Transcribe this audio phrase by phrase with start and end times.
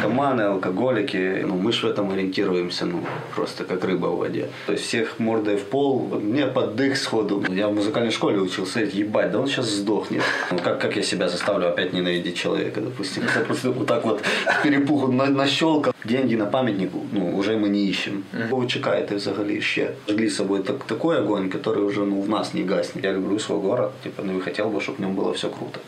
[0.00, 1.44] наркоманы, алкоголики.
[1.46, 3.00] Ну, мы же в этом ориентируемся, ну,
[3.34, 4.48] просто как рыба в воде.
[4.66, 7.44] То есть всех мордой в пол, мне под дых сходу.
[7.48, 10.22] Я в музыкальной школе учился, ебать, да он сейчас сдохнет.
[10.50, 13.22] Ну, как, как я себя заставлю опять ненавидеть человека, допустим.
[13.36, 14.22] Я просто вот так вот
[14.62, 15.92] перепуху на, нащелкал.
[16.04, 18.24] Деньги на памятник, ну, уже мы не ищем.
[18.50, 19.90] Вы чекаєте взагалі ще?
[20.08, 23.04] Жгли с собой так, такой огонь, который уже ну, в нас не гаснет.
[23.04, 25.80] Я люблю свой город, типа, ну и хотел бы, чтобы в нем было все круто.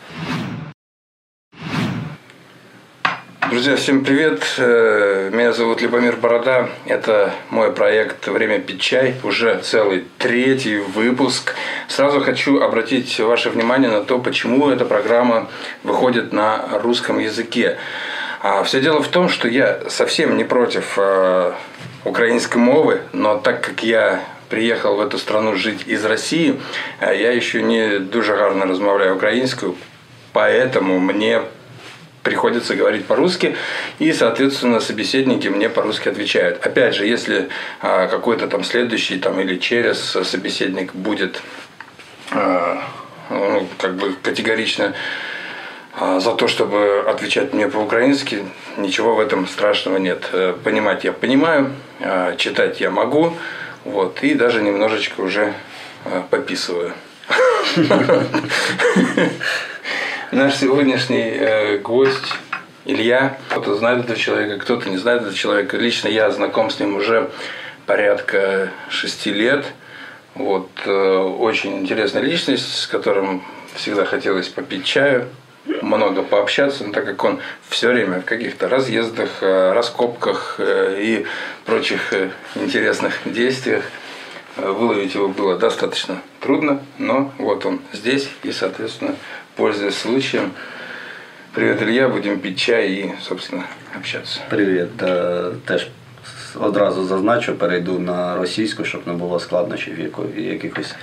[3.53, 4.55] Друзья, всем привет.
[4.57, 6.69] Э, меня зовут Любомир Борода.
[6.87, 9.13] Это мой проект «Время пить чай».
[9.21, 11.53] Уже целый третий выпуск.
[11.87, 15.51] Сразу хочу обратить ваше внимание на то, почему эта программа
[15.83, 17.77] выходит на русском языке.
[18.41, 21.51] А все дело в том, что я совсем не против э,
[22.05, 26.59] украинской мовы, но так как я приехал в эту страну жить из России,
[26.99, 29.75] э, я еще не дуже гарно розмовляю українською,
[30.33, 31.43] поэтому мне
[32.23, 33.55] приходится говорить по-русски,
[33.99, 36.65] и, соответственно, собеседники мне по-русски отвечают.
[36.65, 37.49] Опять же, если
[37.81, 41.41] а, какой-то там следующий там, или через собеседник будет
[42.31, 42.81] а,
[43.29, 44.93] ну, как бы категорично
[45.99, 48.45] а, за то, чтобы отвечать мне по-украински,
[48.77, 50.29] ничего в этом страшного нет.
[50.31, 51.71] Э, понимать я понимаю,
[52.37, 53.37] читать я могу,
[53.85, 55.53] вот, и даже немножечко уже
[56.29, 56.93] пописываю.
[60.33, 62.33] Наш сегодняшний э, гость
[62.85, 63.37] Илья.
[63.49, 65.77] Кто-то знает этого человека, кто-то не знает этого человека.
[65.77, 67.29] Лично я знаком с ним уже
[67.85, 69.63] порядка шести лет.
[70.33, 73.43] Вот, э, очень интересная личность, с которым
[73.75, 75.27] всегда хотелось попить чаю,
[75.83, 77.39] много пообщаться, но так как он
[77.69, 81.25] все время в каких-то разъездах, э, раскопках э, и
[81.63, 83.83] прочих э, интересных действиях,
[84.55, 89.15] выловить его было достаточно трудно, но вот он здесь и, соответственно,
[89.55, 90.51] пользуясь случаем.
[91.53, 93.63] Привет, Илья, будем пить чай і, собственно,
[93.97, 94.39] общатися.
[94.49, 95.03] Привіт.
[95.03, 95.87] Е, Теж
[96.59, 100.95] одразу зазначу, перейду на російську, щоб не було складнощів якихось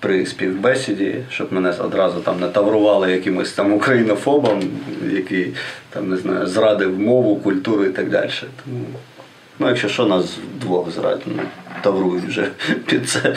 [0.00, 4.62] при співбесіді, щоб мене одразу там не таврували якимось там українофобом,
[5.12, 5.54] який
[5.90, 8.30] там не знаю, зрадив мову, культуру і так далі.
[8.64, 8.84] Тому,
[9.58, 11.42] ну, якщо що, нас двох зрадять, ну,
[11.82, 12.48] таврують вже
[12.86, 13.36] під це.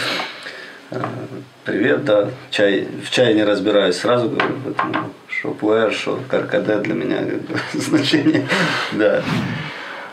[1.64, 2.30] Привет, да.
[2.52, 7.22] Чай, в чае не разбираюсь, сразу говорю, поэтому что пуэр, что каркаде для меня
[7.74, 8.48] значение.
[8.92, 9.24] Да.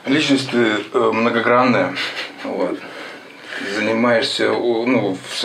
[0.07, 1.95] Личность э, многогранная,
[2.45, 2.79] вот.
[3.77, 5.45] занимаешься ну, с,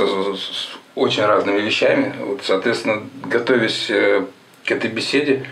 [0.96, 2.14] очень разными вещами.
[2.20, 4.26] Вот, соответственно, готовясь э,
[4.66, 5.46] к этой беседе,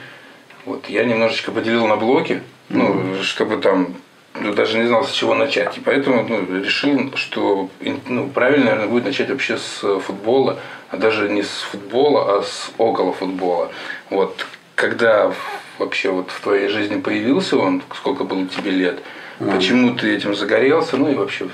[0.66, 3.96] вот, я немножечко поделил на блоки, ну, чтобы там
[4.42, 5.78] ну, даже не знал, с чего начать.
[5.78, 7.70] И поэтому ну, решил, что
[8.08, 10.60] ну, правильно, наверное, будет начать вообще с футбола,
[10.90, 13.72] а даже не с футбола, а с около футбола.
[14.10, 14.46] Вот,
[14.76, 15.34] когда
[15.80, 19.00] вообще вот в твоей жизни появился он, сколько было тебе лет,
[19.40, 21.48] почему ты этим загорелся, ну и вообще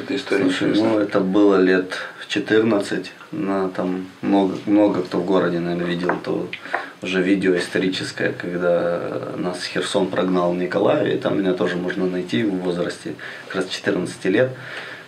[0.00, 3.12] эта история Слушай, ну это было лет в 14.
[3.32, 6.48] На, там много, много кто в городе, наверное, видел то
[7.02, 12.54] уже видео историческое, когда нас Херсон прогнал в Николаеве, там меня тоже можно найти в
[12.58, 13.14] возрасте
[13.46, 14.52] как раз 14 лет.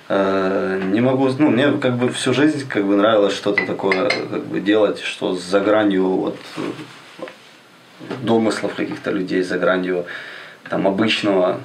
[0.09, 4.45] Э, Не могу, ну, мне как бы всю жизнь как бы нравилось что-то такое как
[4.47, 6.37] бы делать, что за гранью вот
[8.23, 10.05] домыслов каких-то людей, за гранью
[10.69, 11.61] там обычного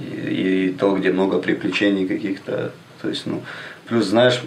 [0.00, 2.72] и, и то, где много приключений каких-то.
[3.00, 3.42] То есть, ну,
[3.86, 4.42] плюс, знаешь,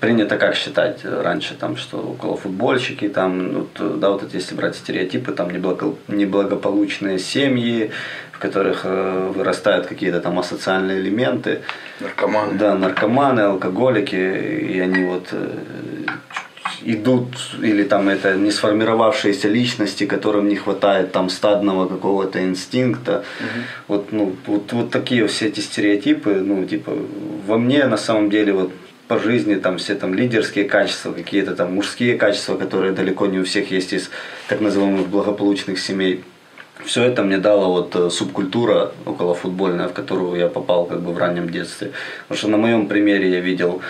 [0.00, 4.54] принято как считать раньше, там, что около футбольщики, там, ну, то, да, вот это если
[4.54, 7.90] брать стереотипы, там неблаго- неблагополучные семьи,
[8.32, 11.62] в которых э, вырастают какие-то там асоциальные элементы.
[12.00, 12.58] Наркоман.
[12.58, 15.58] Да, наркоманы, алкоголики, и они вот э,
[16.82, 17.28] идут,
[17.62, 23.24] или там это не сформировавшиеся личности, которым не хватает там стадного какого-то инстинкта.
[23.88, 26.92] Вот, ну, вот, вот такие все эти стереотипы, ну, типа,
[27.46, 28.72] во мне на самом деле вот
[29.08, 33.44] по жизни там все там лидерские качества, какие-то там мужские качества, которые далеко не у
[33.44, 34.10] всех есть из
[34.48, 36.24] так называемых благополучных семей.
[36.84, 41.18] Все это мне дала вот э, субкультура околофутбольная, в которую я попал как бы в
[41.18, 41.92] раннем детстве.
[42.22, 43.80] Потому что на моем примере я видел,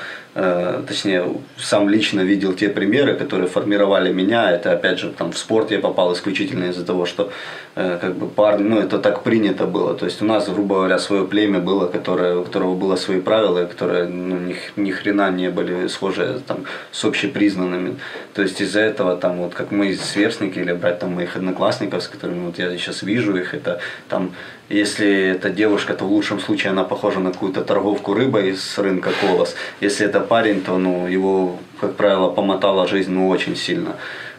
[0.87, 1.25] точнее,
[1.56, 4.50] сам лично видел те примеры, которые формировали меня.
[4.50, 7.31] Это опять же там в спорт я попал исключительно из-за того, что
[7.75, 9.94] э, как бы парни, ну это так принято было.
[9.94, 13.65] То есть у нас, грубо говоря, свое племя было, которое, у которого было свои правила,
[13.65, 17.97] которые ну, ни, ни хрена не были схожи там, с общепризнанными.
[18.35, 22.09] То есть из-за этого там вот как мои сверстники или брать там моих одноклассников, с
[22.09, 23.81] которыми вот я сейчас вижу их, это
[24.11, 24.33] там
[24.68, 29.10] если это девушка, то в лучшем случае она похожа на какую-то торговку рыбой с рынка
[29.20, 29.54] Колос.
[29.80, 33.96] Если это парень, то ну, его, как правило, помотала жизнь ну, очень сильно.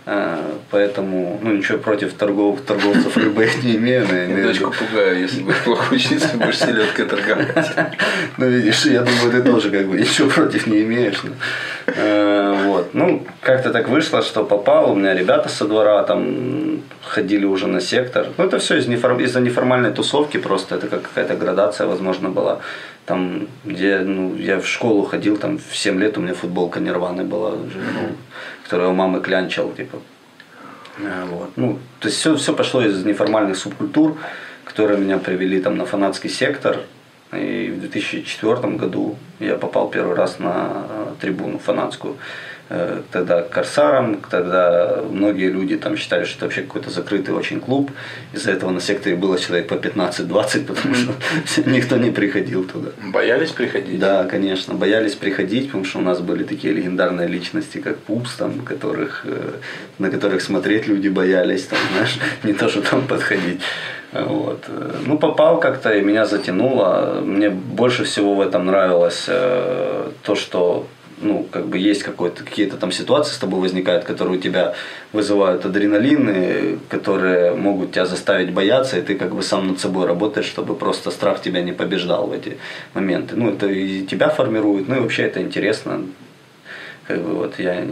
[0.09, 0.37] Э,
[0.71, 4.07] поэтому, ну, ничего против торгов, торговцев рыбы не имею.
[4.07, 7.75] Я дочку пугаю, если будешь плохо учиться, будешь селедкой торговать.
[8.37, 11.21] Ну, видишь, я думаю, ты тоже как бы ничего против не имеешь.
[11.87, 12.93] Э, вот.
[12.93, 14.91] Ну, как-то так вышло, что попал.
[14.91, 18.27] У меня ребята со двора там ходили уже на сектор.
[18.37, 19.19] Ну, это все из неформ...
[19.19, 20.75] из-за неформальной тусовки просто.
[20.75, 22.59] Это как какая-то градация, возможно, была.
[23.05, 27.23] Там, где ну, я в школу ходил, там в 7 лет у меня футболка нирваны
[27.23, 28.15] была, ну,
[28.67, 29.97] которую у мамы клянчил, типа.
[30.99, 31.51] Э, вот.
[31.55, 34.17] Ну, то есть все, все пошло из неформальных субкультур,
[34.65, 36.81] которые меня привели там на фанатский сектор.
[37.31, 42.17] И в 2004 году я попал первый раз на э, трибуну фанатскую.
[42.69, 47.91] Э, тогда Корсаром, тогда многие люди там считали, что это вообще какой-то закрытый очень клуб.
[48.33, 51.13] Из-за этого на секторе было человек по 15-20, потому что
[51.65, 52.89] никто не приходил туда.
[53.01, 53.99] Боялись приходить?
[53.99, 58.59] Да, конечно, боялись приходить, потому что у нас были такие легендарные личности, как Пупс, там,
[58.59, 59.53] которых, э,
[59.97, 63.61] на которых смотреть люди боялись, там, знаешь, не то, что там подходить.
[64.11, 64.65] Вот.
[65.05, 67.21] Ну, попал как-то, и меня затянуло.
[67.23, 70.87] Мне больше всего в этом нравилось э, то, что
[71.19, 74.75] ну, как бы есть какой-то, какие-то там ситуации с тобой возникают, которые у тебя
[75.13, 80.45] вызывают адреналин, которые могут тебя заставить бояться, и ты как бы сам над собой работаешь,
[80.45, 82.57] чтобы просто страх тебя не побеждал в эти
[82.93, 83.35] моменты.
[83.35, 86.03] Ну, это и тебя формирует, ну и вообще это интересно.
[87.07, 87.87] Как бы вот я,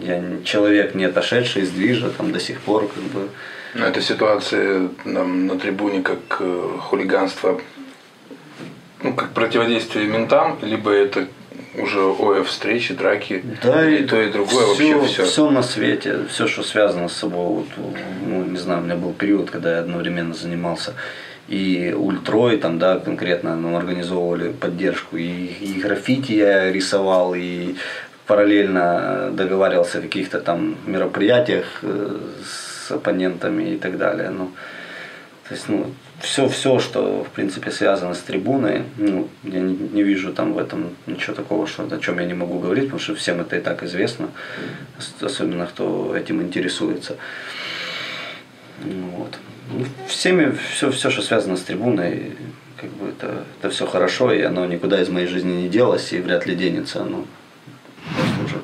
[0.00, 3.28] я человек, не отошедший из там до сих пор, как бы.
[3.74, 7.58] Но эта ситуация нам на трибуне как э, хулиганство,
[9.02, 11.26] ну, как противодействие ментам, либо это
[11.74, 15.24] уже ОФ встречи, драки, да, и то, и другое, все, вообще все.
[15.24, 17.46] Все на свете, все, что связано с собой.
[17.46, 17.66] Вот,
[18.26, 20.94] ну, не знаю, у меня был период, когда я одновременно занимался
[21.48, 27.74] и ультрой, там, да, конкретно ну, организовывали поддержку, и, и граффити я рисовал, и
[28.26, 34.30] параллельно договаривался о каких-то там мероприятиях э, с оппонентами и так далее.
[34.30, 34.52] Ну,
[35.48, 35.92] то есть, ну,
[36.22, 40.58] все, все, что в принципе связано с трибуной, ну, я не, не вижу там в
[40.58, 43.60] этом ничего такого, что, о чем я не могу говорить, потому что всем это и
[43.60, 44.28] так известно,
[45.20, 47.16] особенно кто этим интересуется.
[48.84, 49.36] Вот.
[49.72, 52.32] Ну, всеми, все, все, что связано с трибуной,
[52.76, 56.20] как бы это, это все хорошо, и оно никуда из моей жизни не делось, и
[56.20, 57.24] вряд ли денется, оно
[58.16, 58.60] просто уже.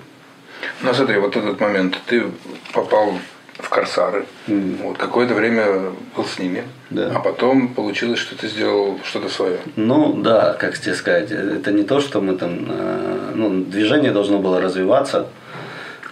[0.82, 2.25] Ну смотри, вот этот момент, ты
[2.72, 3.19] попал
[3.58, 4.26] в Корсары.
[4.46, 4.82] Mm.
[4.82, 6.64] Вот какое-то время был с ними.
[6.90, 7.12] Да.
[7.14, 9.58] А потом получилось, что ты сделал что-то свое.
[9.76, 14.38] Ну да, как тебе сказать, это не то, что мы там, э, ну, движение должно
[14.38, 15.26] было развиваться.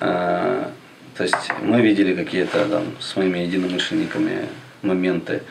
[0.01, 0.65] Э,
[1.17, 4.49] то есть мы видели какие-то там с моими единомышленниками
[4.83, 5.43] моменты,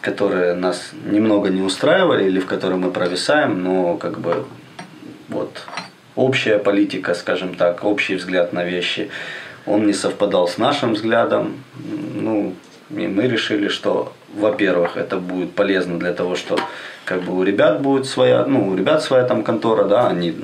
[0.00, 4.46] которые нас немного не устраивали или в которые мы провисаем, но как бы
[5.28, 5.62] вот
[6.16, 9.10] общая политика, скажем так, общий взгляд на вещи–
[9.66, 11.54] он не совпадал с нашим взглядом.
[12.14, 12.54] Ну,
[12.90, 16.58] и мы решили, что, во-первых, это будет полезно для того, что
[17.04, 20.34] как бы у ребят будет своя, ну, у ребят своя там контора, да, они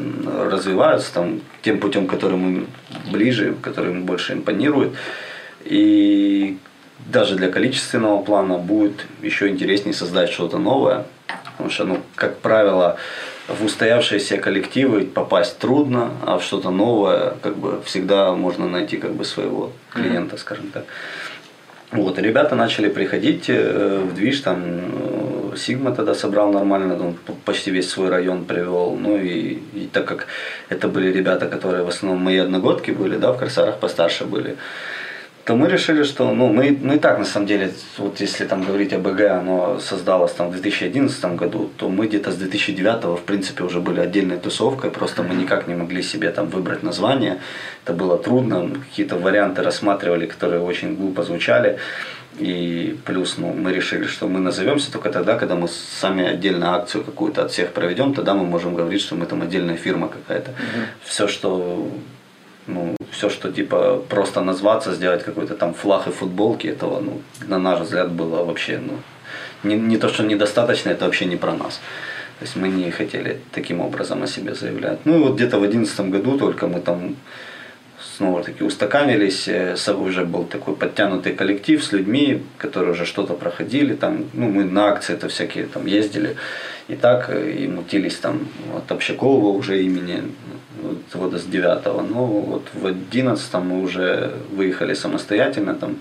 [0.50, 2.66] развиваются там тем путем, который мы
[3.10, 4.92] ближе, который им больше импонирует.
[5.64, 6.58] И
[7.06, 11.04] даже для количественного плана будет еще интереснее создать что-то новое.
[11.52, 12.96] Потому что, ну, как правило,
[13.48, 19.12] в устоявшиеся коллективы попасть трудно, а в что-то новое как бы всегда можно найти как
[19.12, 20.84] бы своего клиента, скажем так.
[21.92, 27.14] Вот, и ребята начали приходить э, в движ, там э, Сигма тогда собрал нормально, он
[27.44, 28.98] почти весь свой район привел.
[29.00, 30.26] Ну и, и так как
[30.68, 34.56] это были ребята, которые в основном мои одногодки были, да, в Корсарах постарше были,
[35.46, 38.64] то мы решили, что ну, мы, мы и так на самом деле, вот если там
[38.64, 43.22] говорить о БГ, оно создалось там в 2011 году, то мы где-то с 2009 в
[43.24, 47.38] принципе уже были отдельной тусовкой, просто мы никак не могли себе там выбрать название,
[47.84, 51.78] это было трудно, какие-то варианты рассматривали, которые очень глупо звучали.
[52.40, 57.04] И плюс ну, мы решили, что мы назовемся только тогда, когда мы сами отдельно акцию
[57.04, 60.50] какую-то от всех проведем, тогда мы можем говорить, что мы там отдельная фирма какая-то.
[60.50, 60.80] Угу.
[61.04, 61.88] Все, что
[62.66, 67.58] ну, все, что типа просто назваться, сделать какой-то там флаг и футболки, этого, ну, на
[67.58, 68.94] наш взгляд, было вообще, ну,
[69.64, 71.80] не, не то, что недостаточно, это вообще не про нас.
[72.38, 74.98] То есть мы не хотели таким образом о себе заявлять.
[75.06, 77.16] Ну и вот где-то в 2011 году только мы там
[78.16, 83.94] снова таки устаканились, э, уже был такой подтянутый коллектив с людьми, которые уже что-то проходили,
[83.94, 86.36] там, ну, мы на акции это всякие там ездили,
[86.88, 90.22] и так, э, и мутились там от Общакова уже имени,
[91.14, 95.96] вот с 9 но вот в 11 мы уже выехали самостоятельно, там,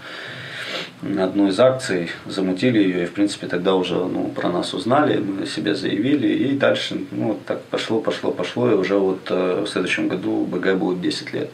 [1.02, 5.18] на одну из акций замутили ее, и в принципе тогда уже ну, про нас узнали,
[5.18, 9.64] мы себе заявили, и дальше ну, вот так пошло, пошло, пошло, и уже вот э,
[9.66, 11.50] в следующем году БГ будет 10 лет.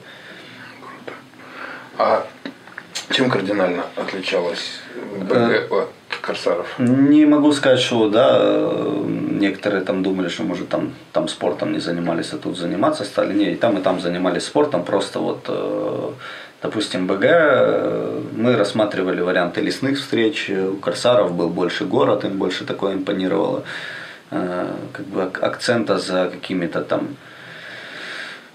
[0.80, 1.18] Круто.
[1.98, 2.28] А
[3.10, 4.80] Чем кардинально отличалась
[5.20, 5.90] БГ э, от
[6.32, 6.80] Корсаров?
[6.80, 8.42] Не могу сказать, что да,
[9.40, 13.34] некоторые там думали, что может там, там спортом не занимались, а тут заниматься стали.
[13.34, 16.12] Не, и там, и там занимались спортом, просто вот э,
[16.62, 22.66] Допустим, БГ э, мы рассматривали варианты лесных встреч, у Корсаров был больше город, им больше
[22.66, 23.64] такое импонировало.
[24.30, 27.31] Как бы акцента за какими-то там Э,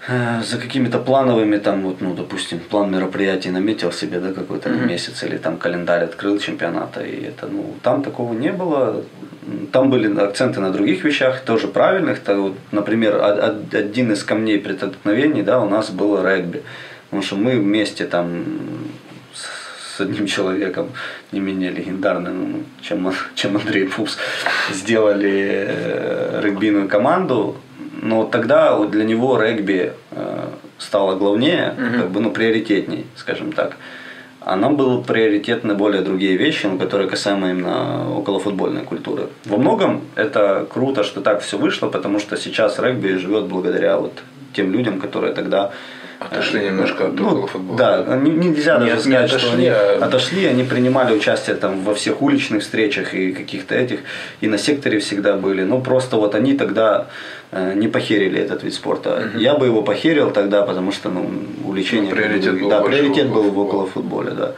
[0.07, 4.85] за какими-то плановыми там вот ну допустим план мероприятий наметил себе да какой-то mm-hmm.
[4.85, 9.03] месяц или там календарь открыл чемпионата и это ну там такого не было.
[9.71, 12.19] Там были акценты на других вещах тоже правильных.
[12.19, 13.21] То вот, например
[13.73, 16.63] один из камней преткновений да у нас был регби.
[17.05, 18.43] Потому что мы вместе там
[19.33, 20.91] с одним человеком
[21.31, 24.17] не менее легендарным, чем, чем Андрей Пус,
[24.71, 27.57] сделали э, регбийную команду
[28.01, 32.01] но тогда для него регби э, стало главнее, угу.
[32.01, 33.77] как бы, ну, приоритетней, скажем так.
[34.41, 39.23] А нам было приоритетны более другие вещи, ну, которые касаемо именно околофутбольной культуры.
[39.45, 44.13] Во многом это круто, что так все вышло, потому что сейчас регби живет благодаря вот
[44.53, 45.71] тем людям, которые тогда
[46.19, 47.77] Отошли немножко от ну, футбола.
[47.77, 49.99] Да, нельзя даже сказать, отошли, что они а...
[50.01, 53.99] отошли, они принимали участие там во всех уличных встречах и каких-то этих,
[54.41, 55.63] и на секторе всегда были.
[55.63, 57.05] Ну просто вот они тогда
[57.51, 59.29] э, не похерили этот вид спорта.
[59.33, 59.39] Угу.
[59.39, 61.29] Я бы его похерил тогда, потому что ну,
[61.63, 62.09] увлечение...
[62.09, 64.53] Ну, приоритет был, да, приоритет был в около футболе, да.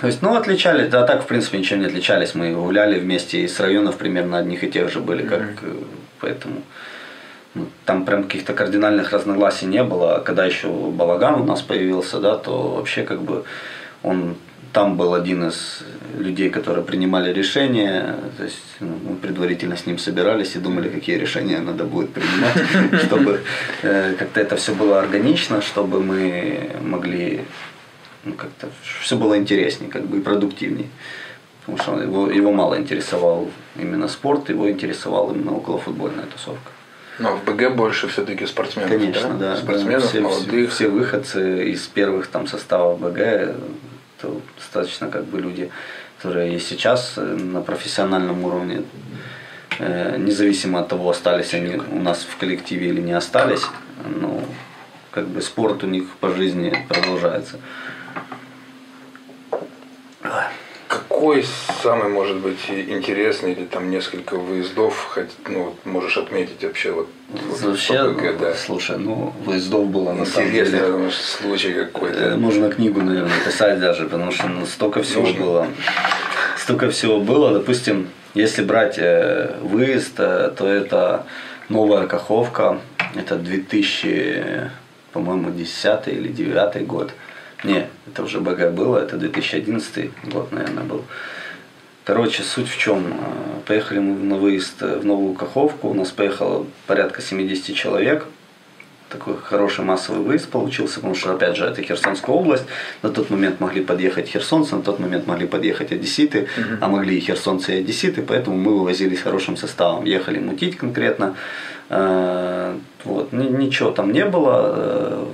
[0.00, 2.34] То есть, ну, отличались, да, так, в принципе, ничем не отличались.
[2.34, 5.86] Мы гуляли вместе из районов примерно одних и тех же были, как, mm
[6.22, 6.62] поэтому ну,
[7.84, 10.16] там прям каких-то кардинальных разногласий не было.
[10.16, 13.44] А когда еще балаган у нас появился, да, то вообще как бы
[14.02, 14.36] он
[14.72, 15.80] там был один из
[16.18, 18.16] людей, которые принимали решения.
[18.38, 23.02] То есть ну, мы предварительно с ним собирались и думали, какие решения надо будет принимать,
[23.04, 23.42] чтобы
[23.82, 27.44] э, как-то это все было органично, чтобы мы могли
[28.24, 28.68] ну, как-то
[29.00, 30.88] все было интереснее, как бы и продуктивнее.
[31.60, 36.70] Потому что его, его мало интересовал именно спорт, его интересовала именно околофутбольная тусовка.
[37.18, 38.90] Но в БГ больше все-таки спортсменов.
[38.90, 39.54] Конечно, да.
[39.54, 40.70] да спортсменов, да, все, молодых.
[40.70, 43.54] Все, все выходцы из первых там составов БГ, это
[44.56, 45.70] достаточно как бы люди,
[46.16, 48.82] которые и сейчас на профессиональном уровне,
[49.78, 53.66] э, независимо от того, остались они у нас в коллективе или не остались,
[54.06, 54.42] ну,
[55.10, 57.58] как бы спорт у них по жизни продолжается
[61.22, 61.44] какой
[61.84, 67.08] самый, может быть, интересный или там несколько выездов, хоть, ну, можешь отметить вообще вот,
[67.60, 68.54] вообще, вот ППГ, да.
[68.54, 70.66] слушай, ну, выездов было на самом деле.
[70.66, 72.18] Интересный случай какой-то.
[72.18, 75.40] Э, можно книгу, наверное, писать даже, потому что ну, столько всего Нужно.
[75.40, 75.66] было.
[76.58, 81.24] Столько всего было, допустим, если брать э, выезд, э, то это
[81.68, 82.80] новая Каховка,
[83.14, 84.72] это 2000,
[85.12, 87.12] по-моему, 10 или 9 год.
[87.64, 91.04] Не, это уже БГ было, это 2011 год, наверное, был.
[92.04, 93.06] Короче, суть в чем.
[93.06, 95.88] Э, поехали мы на выезд в Новую Каховку.
[95.88, 98.26] У нас поехало порядка 70 человек.
[99.08, 102.64] Такой хороший массовый выезд получился, потому что, опять же, это Херсонская область.
[103.02, 106.78] На тот момент могли подъехать херсонцы, на тот момент могли подъехать одесситы, uh-huh.
[106.80, 110.04] а могли и херсонцы, и одесситы, поэтому мы вывозились хорошим составом.
[110.04, 111.36] Ехали мутить конкретно.
[111.90, 113.32] Э, вот.
[113.32, 115.26] Ничего там не было э,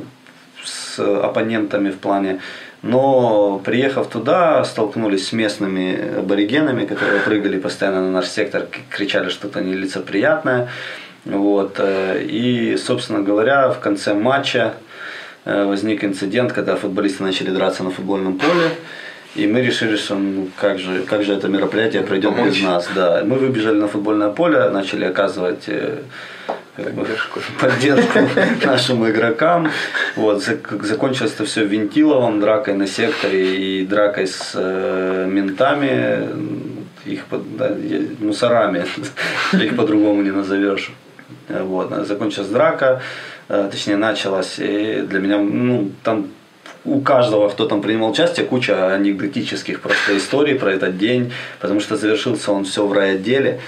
[0.98, 2.40] с оппонентами в плане.
[2.82, 9.60] Но приехав туда, столкнулись с местными аборигенами, которые прыгали постоянно на наш сектор, кричали что-то
[9.60, 10.68] нелицеприятное.
[11.24, 11.76] Вот.
[11.78, 14.74] Э, и, собственно говоря, в конце матча
[15.44, 18.70] э, возник инцидент, когда футболисты начали драться на футбольном поле.
[19.34, 22.88] И мы решили, что ну, как, же, как же это мероприятие пройдет без нас.
[22.94, 23.22] Да.
[23.24, 25.68] Мы выбежали на футбольное поле, начали оказывать
[26.78, 28.18] э, поддержку, поддержку
[28.64, 29.70] нашим игрокам.
[30.16, 30.42] Вот,
[30.82, 36.28] закончилось это все вентиловым, дракой на секторе и дракой с э, ментами,
[37.04, 37.72] их да,
[38.20, 38.86] мусорами,
[39.52, 40.92] их по-другому не назовешь.
[41.48, 43.02] Вот, закончилась драка,
[43.48, 46.28] э, точнее началась, и для меня, ну, там
[46.84, 51.96] у каждого, кто там принимал участие, куча анекдотических просто историй про этот день, потому что
[51.96, 53.60] завершился он все в райотделе.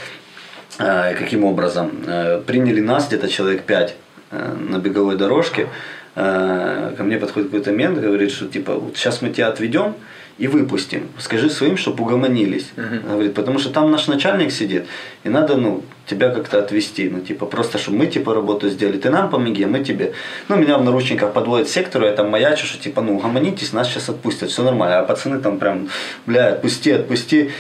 [0.81, 1.91] Э, каким образом?
[2.07, 3.95] Э, приняли нас где-то человек пять
[4.31, 5.69] э, на беговой дорожке.
[6.15, 9.95] Ко мне подходит какой-то мент, говорит, что типа вот сейчас мы тебя отведем
[10.39, 11.09] и выпустим.
[11.19, 12.67] Скажи своим, чтобы угомонились.
[12.77, 13.13] Uh-huh.
[13.13, 14.87] Говорит, потому что там наш начальник сидит,
[15.23, 17.09] и надо, ну, тебя как-то отвести.
[17.09, 18.99] Ну, типа, просто, чтобы мы, типа, работу сделали.
[18.99, 20.13] Ты нам помоги, а мы тебе.
[20.49, 23.89] Ну, меня в наручниках подводят к сектору, я там маячу, что, типа, ну, угомонитесь, нас
[23.89, 24.99] сейчас отпустят, все нормально.
[24.99, 25.89] А пацаны там прям,
[26.27, 27.51] бля, отпусти, отпусти.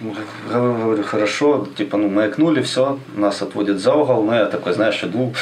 [0.00, 5.32] Говорю, хорошо, типа, ну, маякнули, все, нас отводят за угол, ну, я такой, знаешь, иду,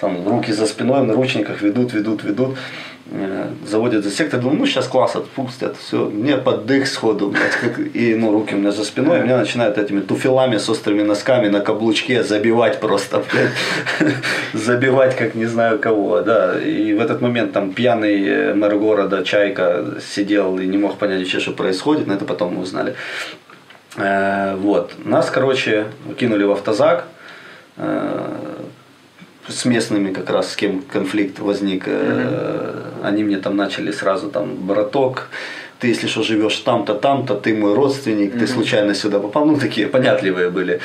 [0.00, 2.56] там, руки за спиной, на ручниках ведут, ведут, ведут.
[3.14, 7.78] Э, заводят за сектор, думаю, ну сейчас класс отпустят, все, мне поддых сходу, блядь, как,
[7.78, 11.48] и ну руки у меня за спиной, и меня начинают этими туфелами с острыми носками
[11.48, 14.14] на каблучке забивать просто, блядь,
[14.54, 19.22] забивать как не знаю кого, да, и в этот момент там пьяный э, мэр города
[19.24, 22.94] Чайка сидел и не мог понять вообще, что происходит, но это потом мы узнали.
[23.96, 25.86] Э, вот, нас, короче,
[26.18, 27.06] кинули в автозак,
[29.48, 33.02] с местными как раз с кем конфликт возник, mm-hmm.
[33.02, 35.28] они мне там начали сразу там браток,
[35.78, 38.38] ты если что живешь там-то, там-то, ты мой родственник, mm-hmm.
[38.38, 40.80] ты случайно сюда попал, ну такие понятливые были.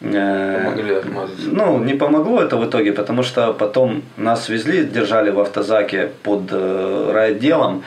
[0.00, 1.48] Э, Помогли отмазаться.
[1.52, 6.44] Ну, не помогло это в итоге, потому что потом нас везли, держали в автозаке под
[6.50, 7.82] э, райотделом,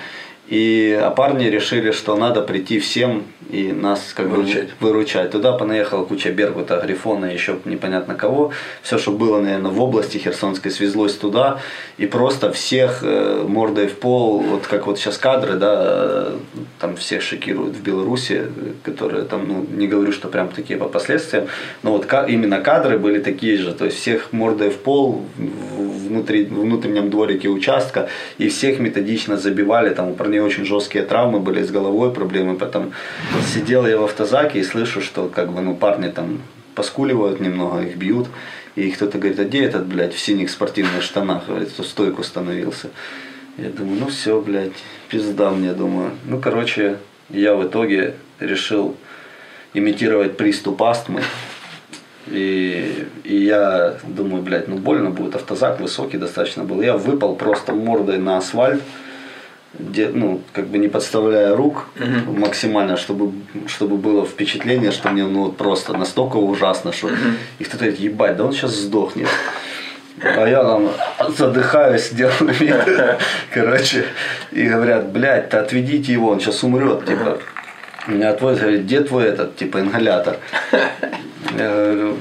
[0.51, 4.70] и а парни решили, что надо прийти всем и нас как выручать.
[4.79, 5.31] бы выручать.
[5.31, 8.51] Туда понаехала куча Беркута, Грифона, еще непонятно кого.
[8.81, 11.60] Все, что было, наверное, в области Херсонской, свезлось туда.
[11.98, 16.34] И просто всех э, мордой в пол, вот как вот сейчас кадры, да,
[16.79, 18.48] там всех шокируют в Беларуси,
[18.84, 21.48] которые там, ну, не говорю, что прям такие по последствиям,
[21.81, 23.74] но вот именно кадры были такие же.
[23.74, 25.24] То есть всех мордой в пол
[26.12, 29.93] внутри, в внутреннем дворике участка, и всех методично забивали.
[29.93, 32.93] Там у парней очень жесткие травмы были с головой, проблемы потом
[33.53, 36.41] сидел я в автозаке и слышу, что как бы, ну, парни там
[36.75, 38.27] поскуливают немного, их бьют.
[38.75, 42.89] И кто-то говорит, а где этот, блядь, в синих спортивных штанах, говорит, в стойку становился.
[43.57, 44.71] Я думаю, ну все, блядь,
[45.10, 46.12] пизда мне, думаю.
[46.25, 46.98] Ну, короче,
[47.29, 48.95] я в итоге решил
[49.74, 51.21] имитировать приступ астмы.
[52.27, 56.81] И, и я думаю, блядь, ну больно будет, автозак высокий достаточно был.
[56.81, 58.81] Я выпал просто мордой на асфальт
[59.81, 62.39] где, ну, как бы не подставляя рук угу.
[62.39, 63.33] максимально, чтобы,
[63.67, 67.15] чтобы было впечатление, что мне ну, просто настолько ужасно, что угу.
[67.59, 69.27] и кто-то говорит, ебать, да он сейчас сдохнет.
[70.23, 70.89] А я там
[71.29, 72.75] задыхаюсь, делаю вид.
[73.53, 74.05] Короче,
[74.51, 77.39] и говорят, блядь, то отведите его, он сейчас умрет, типа.
[78.07, 80.38] Меня отводят, говорит, где твой этот, типа, ингалятор?
[81.57, 82.17] Я говорю,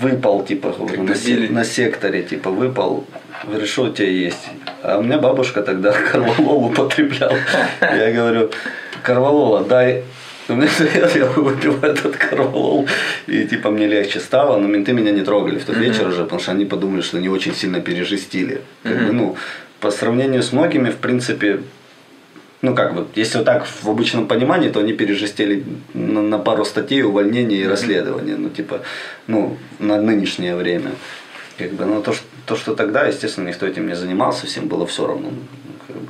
[0.00, 3.06] выпал, типа, на, на секторе, типа, выпал.
[3.44, 4.48] Говорю, что у тебя есть?
[4.82, 7.38] А у меня бабушка тогда корвалол употребляла.
[7.80, 8.50] Я говорю,
[9.02, 10.04] корвалола, дай
[10.50, 12.88] я выпил этот корвалол,
[13.28, 15.80] и типа мне легче стало, но менты меня не трогали в тот mm-hmm.
[15.80, 18.62] вечер уже, потому что они подумали, что не очень сильно пережестили.
[18.82, 19.06] Как mm-hmm.
[19.06, 19.36] бы, ну,
[19.78, 21.60] по сравнению с многими, в принципе,
[22.62, 26.64] ну как бы, если вот так в обычном понимании, то они пережестили на, на пару
[26.64, 28.80] статей увольнения и расследования, ну типа,
[29.28, 30.90] ну, на нынешнее время.
[31.58, 34.86] Как бы, но то, что, то, что тогда, естественно, никто этим не занимался, всем было
[34.86, 35.30] все равно.
[35.30, 36.08] Ну, как бы.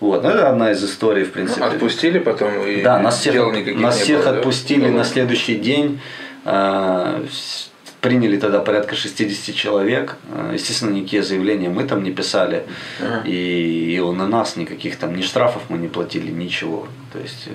[0.00, 1.60] Вот, ну это одна из историй, в принципе.
[1.60, 3.34] Ну, отпустили потом и да, нас всех,
[3.76, 4.98] нас всех было, отпустили да?
[4.98, 6.00] на следующий день.
[6.44, 7.24] Э,
[8.00, 10.16] приняли тогда порядка 60 человек.
[10.32, 12.64] А, естественно, никакие заявления мы там не писали.
[13.00, 13.22] Ага.
[13.26, 16.86] И, и на нас никаких там ни штрафов мы не платили, ничего.
[17.12, 17.50] То есть э,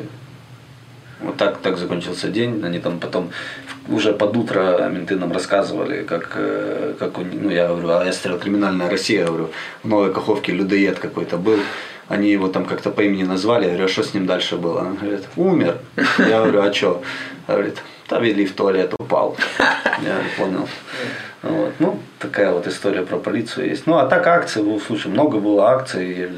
[1.22, 2.64] вот так, так закончился день.
[2.64, 3.32] Они там потом
[3.88, 8.40] уже под утро менты нам рассказывали, как, э, как ну я говорю, а я стрелял
[8.40, 9.50] криминальная Россия, говорю,
[9.84, 11.60] в Новой Каховке людоед какой-то был.
[12.10, 14.80] Они его там как-то по имени назвали, я говорю, а что с ним дальше было?
[14.80, 15.78] Он говорит, умер.
[16.20, 17.02] Я говорю, а что?
[17.48, 19.38] Говорит, да вели в туалет, упал.
[19.60, 20.68] Я понял.
[21.42, 21.74] Вот.
[21.80, 23.88] Ну, такая вот история про полицию есть.
[23.88, 26.30] Ну, а так акции, слушай, много было акций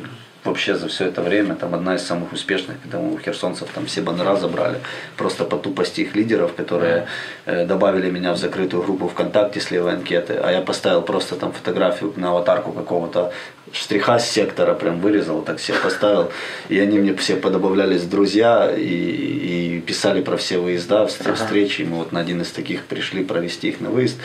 [0.45, 4.01] вообще за все это время там одна из самых успешных, когда у херсонцев там все
[4.01, 4.79] баннера забрали,
[5.17, 7.07] просто по тупости их лидеров, которые
[7.45, 11.51] э, добавили меня в закрытую группу ВКонтакте с левой анкеты, а я поставил просто там
[11.51, 13.33] фотографию на аватарку какого-то
[13.71, 16.31] штриха с сектора, прям вырезал, так все поставил,
[16.69, 21.97] и они мне все подобавлялись друзья и, и писали про все выезда, встречи, и мы
[21.97, 24.17] вот на один из таких пришли провести их на выезд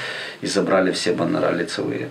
[0.43, 2.11] и забрали все баннера лицевые.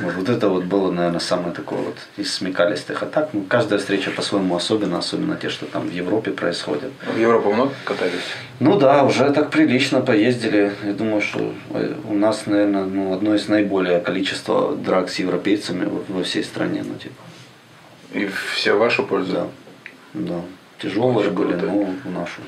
[0.00, 4.10] Вот, вот это вот было, наверное, самое такое вот из смекалистых атак ну, каждая встреча
[4.10, 6.90] по-своему особенно, особенно те, что там в Европе происходят.
[7.14, 8.20] В Европу много катались?
[8.60, 10.72] Ну да, уже так прилично поездили.
[10.84, 15.88] Я думаю, что э, у нас, наверное, ну, одно из наиболее количества драк с европейцами
[16.08, 16.84] во всей стране.
[16.86, 17.22] Ну, типа.
[18.12, 19.32] И все в вашу пользу?
[19.32, 19.46] Да.
[20.14, 20.40] да.
[20.80, 22.40] Тяжелые были, но в нашу.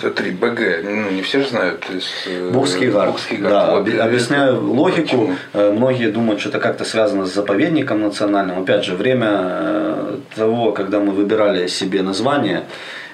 [0.00, 1.84] Смотри, БГ, ну не все же знают.
[1.90, 3.16] Из, э, Бухский гард.
[3.30, 3.42] Гард.
[3.42, 5.02] Да, вот, объясняю это, логику.
[5.02, 5.34] Почему?
[5.54, 8.62] Э, многие думают, что это как-то связано с заповедником национальным.
[8.62, 12.64] Опять же, время э, того, когда мы выбирали себе название,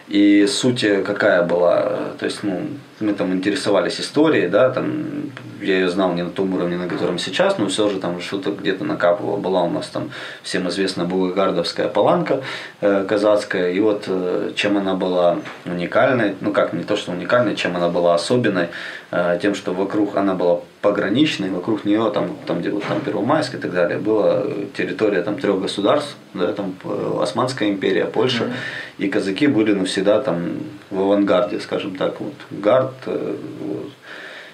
[0.09, 2.61] и суть какая была, то есть, ну,
[3.01, 7.19] мы там интересовались историей, да, там, я ее знал не на том уровне, на котором
[7.19, 9.37] сейчас, но все же там что-то где-то накапывало.
[9.37, 10.11] Была у нас там
[10.43, 12.43] всем известная Бугагардовская паланка
[12.81, 17.57] э, казацкая, и вот э, чем она была уникальной, ну как, не то что уникальной,
[17.57, 18.69] чем она была особенной,
[19.11, 23.55] э, тем, что вокруг она была пограничной, вокруг нее, там, там где вот там Первомайск
[23.55, 24.45] и так далее, была
[24.77, 29.05] территория там трех государств, да, там э, Османская империя, Польша, mm-hmm.
[29.05, 30.61] и казаки были ну, всегда там
[30.91, 32.89] в авангарде, скажем так, вот, гард.
[33.07, 33.90] Э, вот.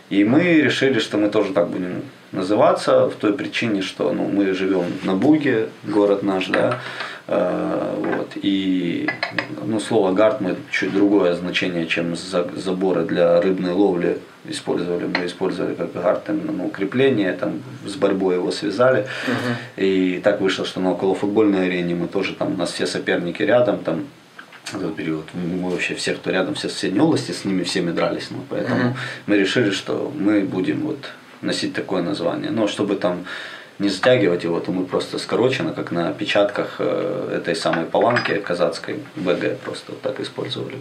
[0.09, 4.53] И мы решили, что мы тоже так будем называться, в той причине, что ну, мы
[4.53, 6.81] живем на Буге, город наш, да,
[7.29, 8.33] Э, вот.
[8.37, 9.09] И
[9.65, 15.07] ну, слово гард мы чуть другое значение, чем заборы для рыбной ловли использовали.
[15.07, 19.07] Мы использовали как гард именно ну, укрепление, там с борьбой его связали.
[19.27, 19.85] Угу.
[19.85, 23.79] И так вышло, что на околофутбольной арене мы тоже там, у нас все соперники рядом,
[23.79, 24.05] там
[24.73, 25.25] этот период.
[25.35, 28.29] Мы вообще все, кто рядом, все соседней области, с ними всеми дрались.
[28.31, 28.97] Ну, поэтому угу.
[29.27, 30.99] мы решили, что мы будем вот
[31.43, 32.51] носить такое название.
[32.51, 33.25] Но чтобы там
[33.79, 39.01] не затягивать его, то мы просто скорочено, как на печатках э, этой самой паланки казацкой
[39.17, 40.77] БГ просто вот так использовали.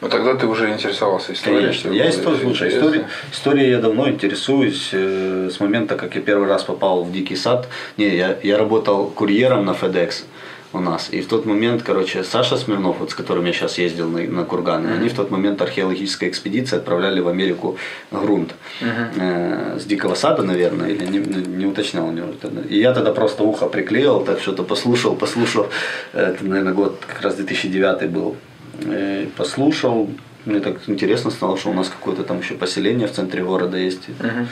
[0.00, 1.60] Ну тогда ты уже интересовался историей.
[1.60, 6.48] Конечно, я историю, слушай, истории, историей я давно интересуюсь э, с момента, как я первый
[6.48, 7.68] раз попал в Дикий сад.
[7.96, 10.24] Не, я, я работал курьером на FedEx
[10.74, 11.08] у нас.
[11.10, 14.44] И в тот момент, короче, Саша Смирнов, вот с которым я сейчас ездил на, на
[14.44, 14.98] Курганы, mm-hmm.
[14.98, 17.76] они в тот момент археологической экспедиции отправляли в Америку
[18.10, 18.54] грунт.
[18.80, 19.76] Mm-hmm.
[19.76, 22.28] Э, с Дикого Сада, наверное, или не, не уточнял у него.
[22.68, 25.68] И я тогда просто ухо приклеил, так что-то послушал, послушал.
[26.12, 28.36] Это, наверное, год как раз 2009 был.
[28.80, 30.10] И послушал,
[30.44, 34.08] мне так интересно стало, что у нас какое-то там еще поселение в центре города есть.
[34.08, 34.46] Mm-hmm.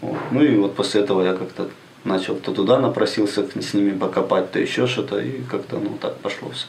[0.00, 0.18] Вот.
[0.30, 1.68] Ну и вот после этого я как-то
[2.04, 6.50] начал то туда напросился с ними покопать, то еще что-то, и как-то ну так пошло
[6.50, 6.66] все.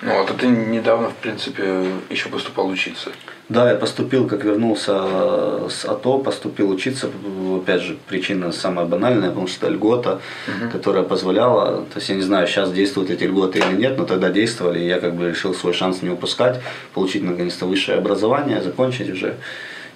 [0.00, 3.10] Ну, а ты недавно, в принципе, еще поступал учиться.
[3.48, 7.10] Да, я поступил, как вернулся с АТО, поступил учиться.
[7.56, 10.70] Опять же, причина самая банальная, потому что льгота, угу.
[10.70, 14.30] которая позволяла, то есть я не знаю, сейчас действуют эти льготы или нет, но тогда
[14.30, 16.60] действовали, и я как бы решил свой шанс не упускать,
[16.94, 19.34] получить наконец-то высшее образование, закончить уже.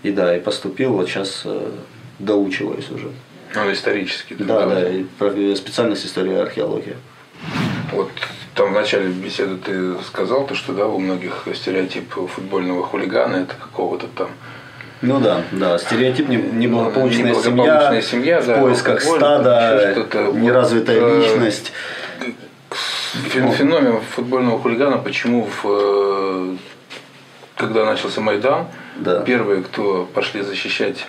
[0.03, 1.71] И да, и поступил, вот сейчас э,
[2.19, 3.11] доучиваюсь уже.
[3.55, 4.35] Ну, исторический.
[4.35, 6.97] Да, да, и специальность история археология.
[7.93, 8.11] Вот
[8.55, 13.55] там в начале беседы ты сказал, то, что да, у многих стереотип футбольного хулигана это
[13.55, 14.29] какого-то там
[15.03, 19.97] ну да, да, стереотип неблагополучная, неблагополучная семья, семья в да, поисках стада,
[20.33, 21.73] неразвитая вот, э, личность.
[23.13, 26.57] Феномен футбольного хулигана, почему в, э,
[27.57, 29.23] когда начался Майдан, да.
[29.23, 31.05] первые, кто пошли защищать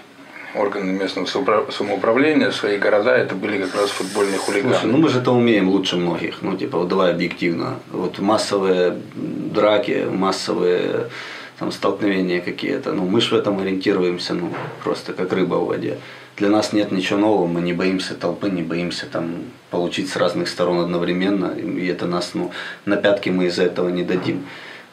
[0.56, 4.74] органы местного самоуправления, свои города, это были как раз футбольные хулиганы.
[4.74, 6.42] Слушай, ну мы же это умеем лучше многих.
[6.42, 7.80] Ну, типа, вот давай объективно.
[7.92, 11.10] Вот массовые драки, массовые
[11.60, 12.94] там, столкновения какие-то.
[12.94, 14.50] Ну, мы же в этом ориентируемся, ну,
[14.84, 15.98] просто как рыба в воде.
[16.38, 19.36] Для нас нет ничего нового, мы не боимся толпы, не боимся там
[19.70, 22.52] получить с разных сторон одновременно, и это нас, ну,
[22.86, 24.46] на пятки мы из-за этого не дадим.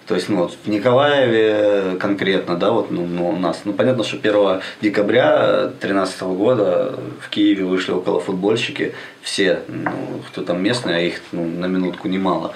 [0.06, 4.02] То есть, ну, вот в Николаеве конкретно, да, вот ну, ну, у нас, ну, понятно,
[4.02, 9.92] что 1 декабря 2013 года в Киеве вышли около футбольщики, все, ну,
[10.26, 12.52] кто там местные, а их ну, на минутку немало.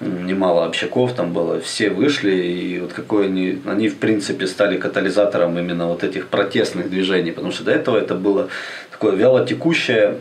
[0.00, 5.58] Немало общаков там было, все вышли, и вот какой они, они в принципе стали катализатором
[5.58, 8.48] именно вот этих протестных движений, потому что до этого это было
[8.90, 10.16] такое вялотекущее,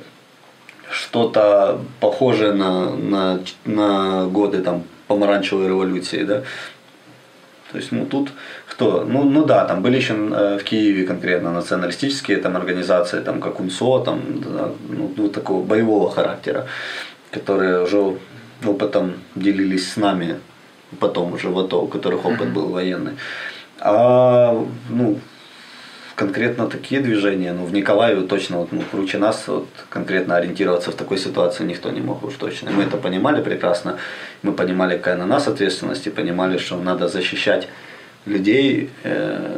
[0.91, 6.43] что-то похожее на, на, на годы там помаранчевой революции, да.
[7.71, 8.31] То есть, ну тут
[8.67, 9.03] кто?
[9.03, 13.59] Ну, ну да, там были еще э, в Киеве конкретно националистические там организации, там как
[13.59, 16.65] УНСО, там, да, ну, ну, такого боевого характера,
[17.31, 18.17] которые уже
[18.65, 20.39] опытом делились с нами,
[20.99, 23.13] потом уже в АТО, у которых опыт был военный.
[23.79, 24.53] А
[24.89, 25.19] ну,
[26.19, 30.95] конкретно такие движения, ну, в Николаеве точно, вот, ну, круче нас, вот, конкретно ориентироваться в
[30.95, 32.71] такой ситуации никто не мог уж точно.
[32.71, 33.97] Мы это понимали прекрасно,
[34.43, 37.69] мы понимали, какая на нас ответственность, и понимали, что надо защищать
[38.25, 39.57] людей, э,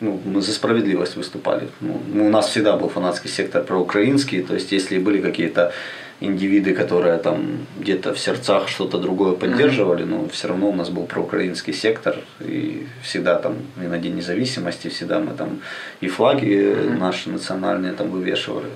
[0.00, 1.68] ну, мы за справедливость выступали.
[1.80, 5.72] Ну, у нас всегда был фанатский сектор проукраинский, то есть если были какие-то
[6.20, 11.04] индивиды, которые там где-то в сердцах что-то другое поддерживали, но все равно у нас был
[11.04, 15.60] проукраинский сектор, и всегда там и на День независимости, всегда мы там
[16.00, 18.68] и флаги наши национальные там вывешивали.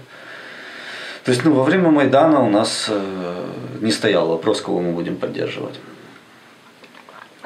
[1.24, 3.44] То есть, ну, во время Майдана у нас э,
[3.80, 5.78] не стоял вопрос, кого мы будем поддерживать.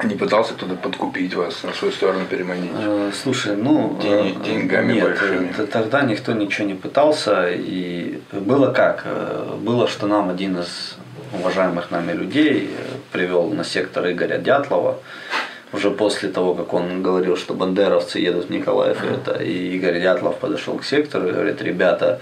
[0.03, 2.69] Не пытался кто-то подкупить вас, на свою сторону переманить?
[2.75, 3.97] Э, слушай, ну...
[3.99, 5.51] День, э, деньгами нет, большими?
[5.71, 7.49] тогда никто ничего не пытался.
[7.49, 9.03] И было как?
[9.05, 10.97] Э, было, что нам один из
[11.33, 12.69] уважаемых нами людей
[13.11, 14.99] привел на сектор Игоря Дятлова.
[15.73, 20.37] Уже после того, как он говорил, что бандеровцы едут в Николаев, это, и Игорь Дятлов
[20.37, 22.21] подошел к сектору и говорит, ребята,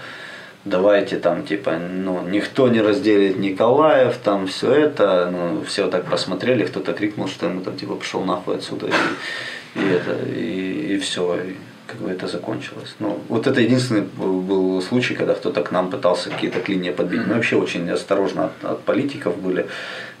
[0.66, 6.64] давайте там типа, ну, никто не разделит Николаев, там все это, ну, все так просмотрели,
[6.64, 11.38] кто-то крикнул, что ему там типа пошел нахуй отсюда, и, и это, и, и все.
[11.86, 12.96] как бы это закончилось.
[12.98, 17.26] Ну, вот это единственный был случай, когда кто-то к нам пытался какие-то клинья подбить.
[17.26, 19.66] Мы вообще очень осторожно от, от политиков были,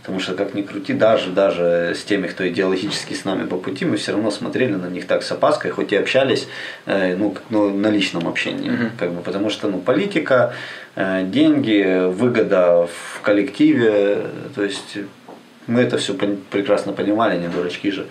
[0.06, 3.84] потому что как ни крути, даже, даже с теми, кто идеологически с нами по пути,
[3.84, 6.46] мы все равно смотрели на них так с опаской, хоть и общались
[6.86, 8.70] э, ну, ну, на личном общении.
[8.70, 8.90] Mm-hmm.
[8.98, 10.54] Как бы, потому что ну, политика,
[10.94, 14.98] э, деньги, выгода в коллективе, то есть
[15.66, 18.06] мы это все прекрасно понимали, не дурачки же.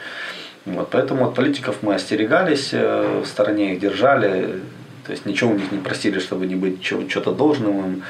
[0.65, 4.59] Вот, поэтому от политиков мы остерегались, э, в стороне их держали,
[5.05, 8.03] то есть ничего у них не просили, чтобы не быть что-то должным им.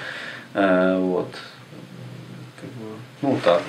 [0.55, 1.27] Э, вот.
[3.25, 3.61] Ну, так.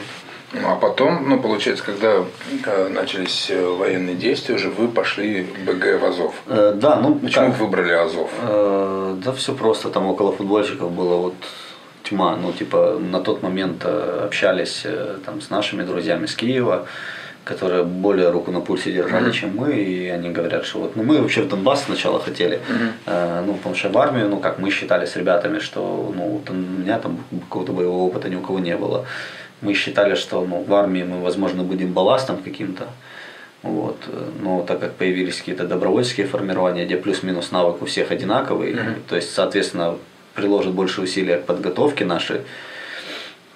[0.53, 2.25] Ну, а потом, ну, получается, когда
[2.91, 6.35] начались э, военные действия, уже вы пошли БГ в Азов.
[6.47, 7.59] Э, да, ну Почему как?
[7.59, 8.31] выбрали Азов?
[8.43, 11.35] Э, да все просто, там около футбольщиков было вот
[12.03, 12.37] тьма.
[12.37, 14.87] Ну, типа, на тот момент общались
[15.25, 16.87] там с нашими друзьями с Киева
[17.47, 19.33] которые более руку на пульсе держали, mm-hmm.
[19.33, 22.91] чем мы, и они говорят, что вот, ну мы вообще в Донбасс сначала хотели, mm-hmm.
[23.07, 26.51] э, ну потому что в армию, ну как мы считали с ребятами, что ну вот
[26.51, 29.07] у меня там какого-то боевого опыта ни у кого не было,
[29.61, 32.89] мы считали, что ну в армии мы, возможно, будем балластом каким-то,
[33.63, 33.97] вот.
[34.41, 39.03] Но так как появились какие-то добровольческие формирования, где плюс-минус навык у всех одинаковый, mm-hmm.
[39.09, 39.97] то есть, соответственно,
[40.35, 42.43] приложат больше усилий к подготовке нашей,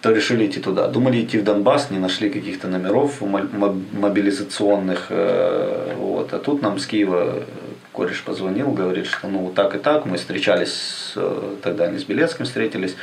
[0.00, 0.88] то решили идти туда.
[0.88, 5.06] Думали идти в Донбасс, не нашли каких-то номеров мобилизационных.
[5.10, 6.32] Э, вот.
[6.32, 7.44] А тут нам с Киева
[7.92, 12.46] кореш позвонил, говорит, что ну так и так, мы встречались, э, тогда они с Белецким
[12.46, 12.96] встретились,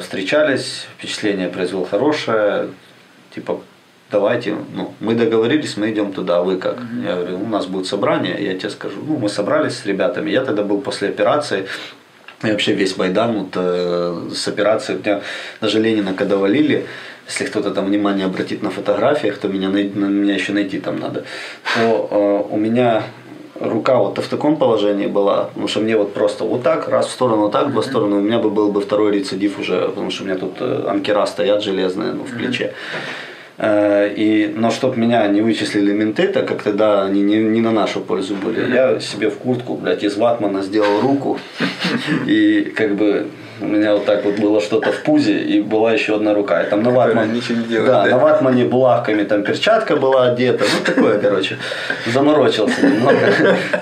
[0.00, 2.68] встречались, впечатление произвел хорошее,
[3.34, 3.60] типа
[4.10, 6.78] давайте, ну, мы договорились, мы идем туда, а вы как?
[6.78, 7.06] Mm-hmm.
[7.06, 8.96] Я говорю, у нас будет собрание, я тебе скажу.
[9.06, 11.66] Ну, мы собрались с ребятами, я тогда был после операции,
[12.42, 14.98] и вообще весь Майдан вот, э, с операцией.
[15.04, 15.20] Меня
[15.60, 16.86] даже Ленина когда валили,
[17.26, 21.24] если кто-то там внимание обратит на фотографиях, то меня, на, меня еще найти там надо,
[21.74, 23.02] то э, у меня
[23.60, 27.10] рука вот в таком положении была, потому что мне вот просто вот так, раз в
[27.10, 30.24] сторону, вот так, в сторону, у меня бы был бы второй рецидив уже, потому что
[30.24, 32.72] у меня тут э, анкера стоят железные ну, в плече.
[33.58, 37.72] Э, и, но чтобы меня не вычислили менты, так как тогда они не, не на
[37.72, 41.38] нашу пользу были, я себе в куртку, блядь, из ватмана сделал руку.
[42.26, 43.26] И как бы
[43.60, 46.62] у меня вот так вот было что-то в пузе, и была еще одна рука.
[46.62, 50.28] И там на ватмане, ничего не делает, да, да, на ватмане булавками там перчатка была
[50.28, 50.64] одета.
[50.64, 51.56] Ну, такое, короче.
[52.06, 53.18] Заморочился немного.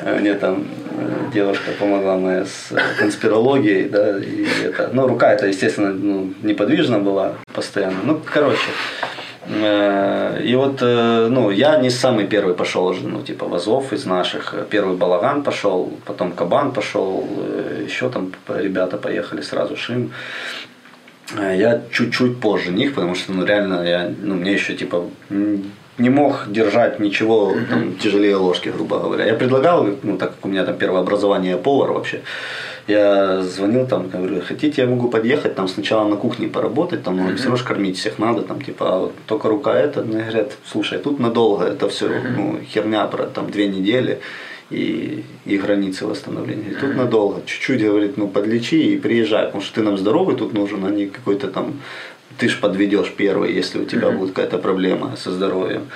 [0.20, 0.64] Мне там
[0.98, 4.90] э, девушка помогла моя с конспирологией, да, и это.
[4.92, 7.98] Ну, рука это, естественно, ну, неподвижна была постоянно.
[8.04, 8.68] Ну, короче.
[9.48, 14.54] Э, и вот, э, ну, я не самый первый пошел ну, типа, Вазов из наших.
[14.70, 20.10] Первый Балаган пошел, потом Кабан пошел, э, еще там ребята поехали сразу, Шим.
[21.38, 25.04] Я чуть-чуть позже них, потому что, ну, реально, я, ну, мне еще, типа,
[25.98, 29.24] не мог держать ничего там, тяжелее ложки, грубо говоря.
[29.24, 32.20] Я предлагал, ну, так как у меня там первое образование повар вообще,
[32.86, 37.34] я звонил там, говорю, хотите, я могу подъехать, там сначала на кухне поработать, там, ну,
[37.36, 40.98] все равно кормить всех надо, там, типа, а вот только рука это, мне говорят, слушай,
[40.98, 44.20] тут надолго, это все, ну, херня про там две недели
[44.70, 46.70] и, и границы восстановления.
[46.70, 50.52] И тут надолго, чуть-чуть, говорит, ну, подлечи и приезжай, потому что ты нам здоровый тут
[50.52, 51.80] нужен, а не какой-то там,
[52.38, 55.88] ты ж подведешь первый, если у тебя будет какая-то проблема со здоровьем.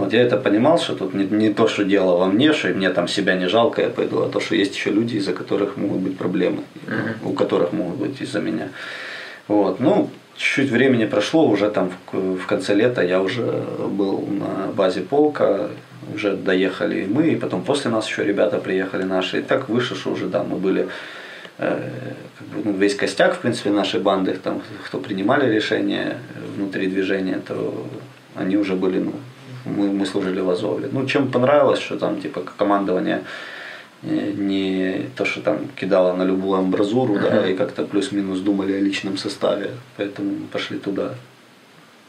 [0.00, 2.90] Вот я это понимал, что тут не, не то, что дело во мне, что мне
[2.90, 5.98] там себя не жалко, я пойду, а то, что есть еще люди, из-за которых могут
[5.98, 7.30] быть проблемы, uh-huh.
[7.30, 8.68] у которых могут быть из-за меня.
[9.46, 13.42] Вот, ну, чуть-чуть времени прошло, уже там в, в конце лета я уже
[13.88, 15.68] был на базе полка,
[16.14, 20.12] уже доехали мы, и потом после нас еще ребята приехали наши, и так выше, что
[20.12, 20.88] уже, да, мы были
[21.58, 21.90] э,
[22.38, 26.16] как бы, ну, весь костяк, в принципе, нашей банды, там, кто принимали решения
[26.56, 27.86] внутри движения, то
[28.34, 29.12] они уже были, ну,
[29.64, 30.88] мы, мы служили в Азове.
[30.92, 33.24] Ну, чем понравилось, что там типа командование
[34.02, 37.30] э, не то, что там кидало на любую амбразуру, uh-huh.
[37.30, 41.14] да, и как-то плюс-минус думали о личном составе, поэтому пошли туда.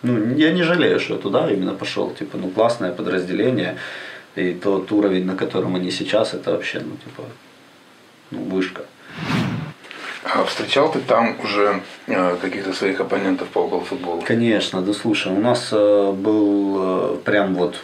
[0.04, 3.76] Ну, я не жалею, что я туда именно пошел, типа, ну, классное подразделение,
[4.36, 7.24] и тот уровень, на котором они сейчас, это вообще, ну, типа,
[8.32, 8.82] ну, вышка.
[10.24, 14.22] А встречал ты там уже э, каких-то своих оппонентов по футболу?
[14.22, 17.78] Конечно, да слушай, у нас э, был э, прям вот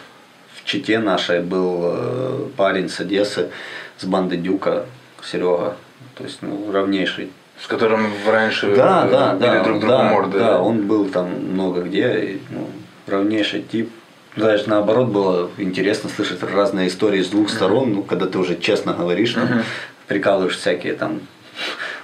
[0.54, 3.50] в Чите нашей был парень с Одессы,
[3.96, 4.84] с банды Дюка,
[5.24, 5.76] Серега,
[6.14, 7.30] то есть ну, равнейший
[7.62, 10.38] с которым раньше да, да, били да, друг другу да, морды.
[10.38, 12.68] Да, он был там много где, и, ну,
[13.06, 13.90] равнейший тип.
[14.36, 18.92] Даже наоборот было интересно слышать разные истории с двух сторон, ну, когда ты уже честно
[18.92, 19.64] говоришь, там,
[20.06, 21.20] прикалываешь всякие там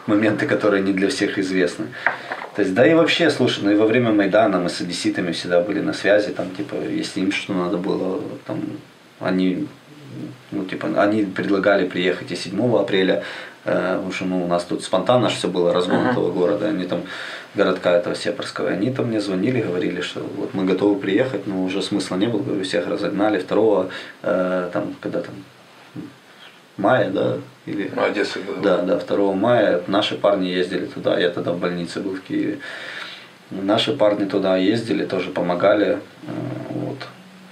[0.06, 1.86] моменты, которые не для всех известны.
[2.54, 5.60] То есть, да и вообще, слушай, ну и во время Майдана мы с одесситами всегда
[5.60, 8.60] были на связи, там, типа, если им что надо было, там,
[9.20, 9.66] они
[10.52, 13.24] Ну, типа, они предлагали приехать и 7 апреля,
[13.64, 16.10] э, потому что ну, у нас тут спонтанно все было, разгон uh-huh.
[16.12, 17.02] этого города, они там,
[17.56, 21.82] городка этого Сепарского, они там мне звонили, говорили, что вот мы готовы приехать, но уже
[21.82, 23.88] смысла не было, говорю, всех разогнали, второго,
[24.22, 25.34] э, там, когда там,
[26.76, 27.90] мая, да, или...
[27.94, 28.78] Ну, Одесса, да.
[28.78, 32.58] Да, да, 2 мая наши парни ездили туда, я тогда в больнице был в Киеве.
[33.50, 36.30] Наши парни туда ездили, тоже помогали, э,
[36.70, 36.98] вот.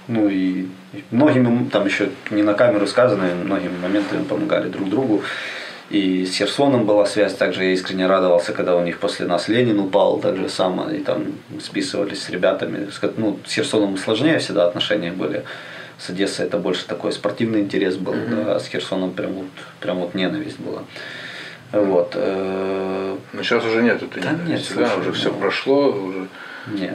[0.07, 0.67] Ну и
[1.11, 5.23] многими, там еще не на камеру сказано, многими моментами помогали друг другу.
[5.89, 9.79] И с Херсоном была связь, также я искренне радовался, когда у них после нас Ленин
[9.79, 11.25] упал, так же само, и там
[11.61, 12.89] списывались с ребятами.
[13.17, 15.43] Ну, с Херсоном сложнее всегда отношения были.
[15.97, 18.45] С Одессой это больше такой спортивный интерес был, mm-hmm.
[18.45, 19.47] да, а с Херсоном прям вот,
[19.79, 20.83] прям вот ненависть была.
[21.73, 22.11] Вот.
[22.15, 26.27] Э, Но сейчас уже нет этой да ненависти, нет, да, уже все ну, прошло, уже.
[26.67, 26.93] Не,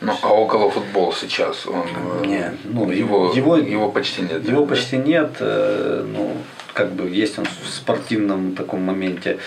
[0.00, 1.86] ну, а около футбол сейчас он
[2.22, 4.48] э, не, ну, его, его, его почти нет.
[4.48, 4.68] Его да?
[4.68, 5.32] почти нет.
[5.40, 6.36] Э, ну,
[6.72, 9.38] как бы есть он в спортивном таком моменте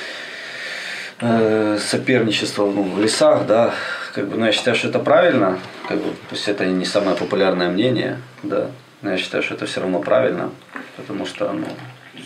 [1.19, 3.73] соперничество ну, в лесах, да,
[4.13, 7.69] как бы, ну, я считаю, что это правильно, как бы, пусть это не самое популярное
[7.69, 8.69] мнение, да,
[9.02, 10.52] но я считаю, что это все равно правильно,
[10.97, 11.67] потому что, ну,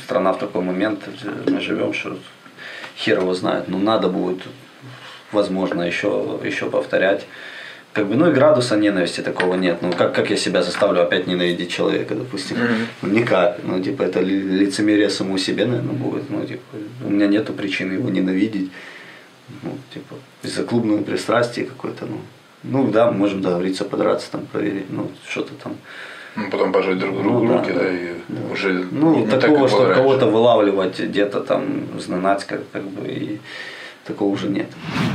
[0.03, 1.07] страна в такой момент,
[1.49, 2.19] мы живем, что
[2.97, 4.41] хер его знает, но надо будет,
[5.31, 7.25] возможно, еще, еще повторять,
[7.93, 9.81] как бы, ну и градуса ненависти такого нет.
[9.81, 12.57] Ну как, как я себя заставлю опять ненавидеть человека, допустим?
[12.57, 12.85] Mm-hmm.
[13.01, 13.57] Ну никак.
[13.63, 16.29] Ну типа это лицемерие самому себе, наверное, будет.
[16.29, 16.61] Ну типа
[17.03, 18.69] у меня нету причины его ненавидеть.
[19.63, 22.19] Ну типа из-за клубного пристрастия какой-то, ну.
[22.63, 25.75] Ну да, мы можем договориться, подраться, там, проверить, ну что-то там.
[26.35, 28.51] Ну, потом пожать друг другу ну, руки, да, да, и да.
[28.51, 33.39] уже Ну, не такого, так, что кого-то вылавливать где-то там, знать, как, как бы, и
[34.05, 34.67] такого уже нет.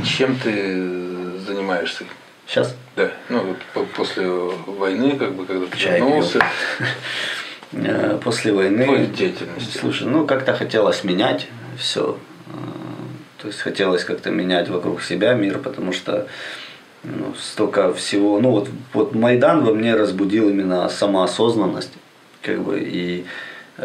[0.03, 2.03] Чем ты занимаешься?
[2.45, 2.75] Сейчас?
[2.97, 3.09] Да.
[3.29, 3.55] Ну,
[3.95, 6.39] после войны, как бы, когда ты Чай вернулся.
[7.75, 8.85] Э, после войны.
[8.85, 9.79] Твоей деятельности.
[9.79, 12.19] Слушай, ну как-то хотелось менять все.
[13.43, 16.27] Э, то есть хотелось как-то менять вокруг себя мир, потому что
[17.03, 18.39] ну, столько всего.
[18.39, 21.91] Ну вот, вот Майдан во мне разбудил именно самоосознанность,
[22.41, 23.25] как бы и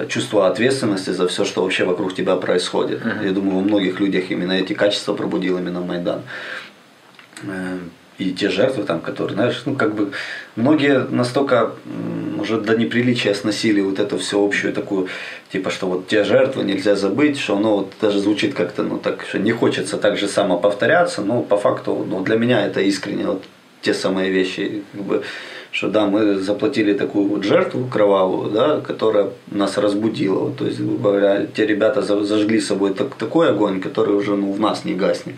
[0.08, 3.00] чувство ответственности за все, что вообще вокруг тебя происходит.
[3.00, 3.26] Uh-huh.
[3.26, 6.22] Я думаю, у многих людях именно эти качества пробудил именно Майдан.
[8.18, 10.10] И те жертвы там, которые, знаешь, ну как бы
[10.56, 11.70] многие настолько
[12.40, 15.06] уже до неприличия сносили вот эту всеобщую такую,
[15.52, 19.24] типа, что вот те жертвы нельзя забыть, что оно вот даже звучит как-то, ну так,
[19.28, 23.24] что не хочется так же само повторяться, но по факту, ну для меня это искренне
[23.24, 23.44] вот
[23.82, 25.22] те самые вещи, как бы,
[25.70, 30.52] что да, мы заплатили такую вот жертву кровавую, да, которая нас разбудила.
[30.52, 34.58] То есть, грубо говоря, те ребята зажгли собой так, такой огонь, который уже ну, в
[34.58, 35.36] нас не гаснет.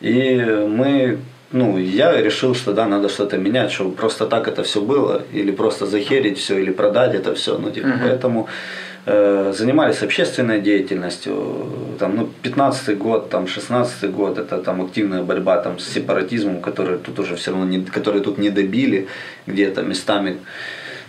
[0.00, 0.36] И
[0.68, 1.18] мы
[1.56, 5.50] ну, я решил, что да, надо что-то менять, чтобы просто так это все было, или
[5.50, 7.58] просто захерить все, или продать это все.
[7.58, 8.02] Ну, типа, uh-huh.
[8.02, 8.48] поэтому
[9.06, 11.66] э, занимались общественной деятельностью.
[11.98, 16.98] Там, ну, 15 год, там, 16 год, это там активная борьба там, с сепаратизмом, который
[16.98, 19.06] тут уже все равно не, который тут не добили
[19.46, 20.36] где-то местами.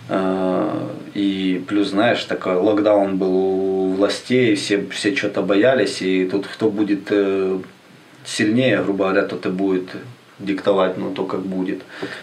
[0.08, 6.46] Э, и плюс, знаешь, такой локдаун был у властей, все, все что-то боялись, и тут
[6.46, 7.58] кто будет э,
[8.24, 9.88] сильнее, грубо говоря, тот и будет
[10.38, 11.82] диктовать, ну, то, как будет.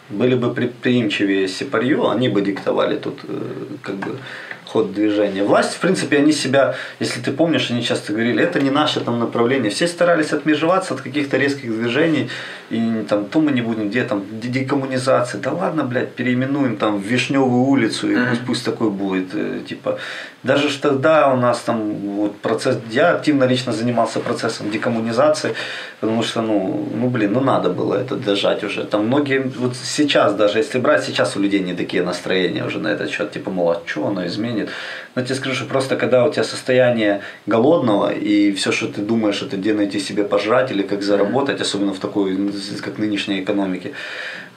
[0.10, 3.41] Были бы предприимчивее Сепарью, они бы диктовали тут э,
[3.82, 4.17] как бы
[4.65, 5.43] ход движения.
[5.43, 9.19] Власть, в принципе, они себя, если ты помнишь, они часто говорили, это не наше там
[9.19, 9.69] направление.
[9.69, 12.30] Все старались отмежеваться от каких-то резких движений,
[12.69, 15.41] и там то мы не будем, где там декоммунизация.
[15.41, 19.36] Да ладно, блядь, переименуем там в Вишневую улицу, и пусть, пусть такой будет.
[19.36, 19.99] Э, типа,
[20.43, 25.54] даже ж тогда у нас там вот процесс, я активно лично занимался процессом декоммунизации,
[25.99, 28.84] потому что, ну, ну блин, ну надо было это дожать уже.
[28.84, 32.88] Там многие, вот сейчас даже, если брать, сейчас у людей не такие настроения уже на
[32.88, 34.69] этот счет, типа, мол, а что оно изменит?
[35.15, 39.01] Но я тебе скажу, что просто когда у тебя состояние голодного, и все, что ты
[39.01, 42.38] думаешь, это где найти себе пожрать или как заработать, особенно в такой,
[42.84, 43.91] как нынешней экономике,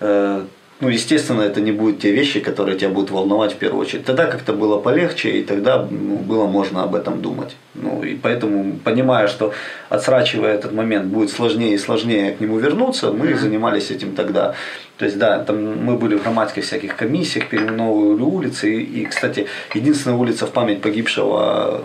[0.00, 0.44] э,
[0.80, 4.04] ну, естественно, это не будут те вещи, которые тебя будут волновать в первую очередь.
[4.04, 7.56] Тогда как-то было полегче, и тогда ну, было можно об этом думать.
[7.74, 9.52] Ну, и поэтому, понимая, что
[9.88, 14.54] отсрачивая этот момент будет сложнее и сложнее к нему вернуться, мы занимались этим тогда.
[14.98, 18.72] То есть, да, там мы были в громадских всяких комиссиях, переименовывали улицы.
[18.72, 21.82] И, и, кстати, единственная улица в память погибшего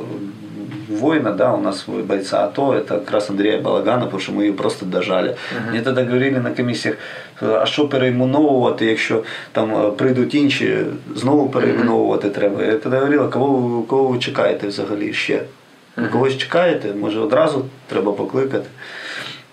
[0.94, 4.54] воина, да, у нас бойца АТО, это как раз Андрея Балагана, потому что мы ее
[4.54, 5.30] просто дожали.
[5.30, 5.72] Uh-huh.
[5.72, 6.98] Мені тоді говорили на комісіях,
[7.42, 10.78] а що перейменовувати, якщо там прийдуть інші,
[11.16, 12.64] знову перейменовувати треба.
[12.64, 15.42] Я тоді говорила, кого, кого ви чекаєте взагалі ще?
[15.98, 16.10] Uh-huh.
[16.12, 18.70] Когось чекаєте, може одразу треба покликати.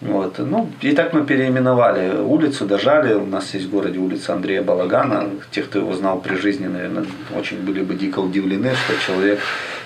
[0.01, 0.38] Вот.
[0.38, 3.14] Ну, и так мы переименовали улицу, дожали.
[3.14, 5.28] У нас есть в городе улица Андрея Балагана.
[5.51, 7.05] Те, кто его знал при жизни, наверное,
[7.36, 9.40] очень были бы дико удивлены, что человек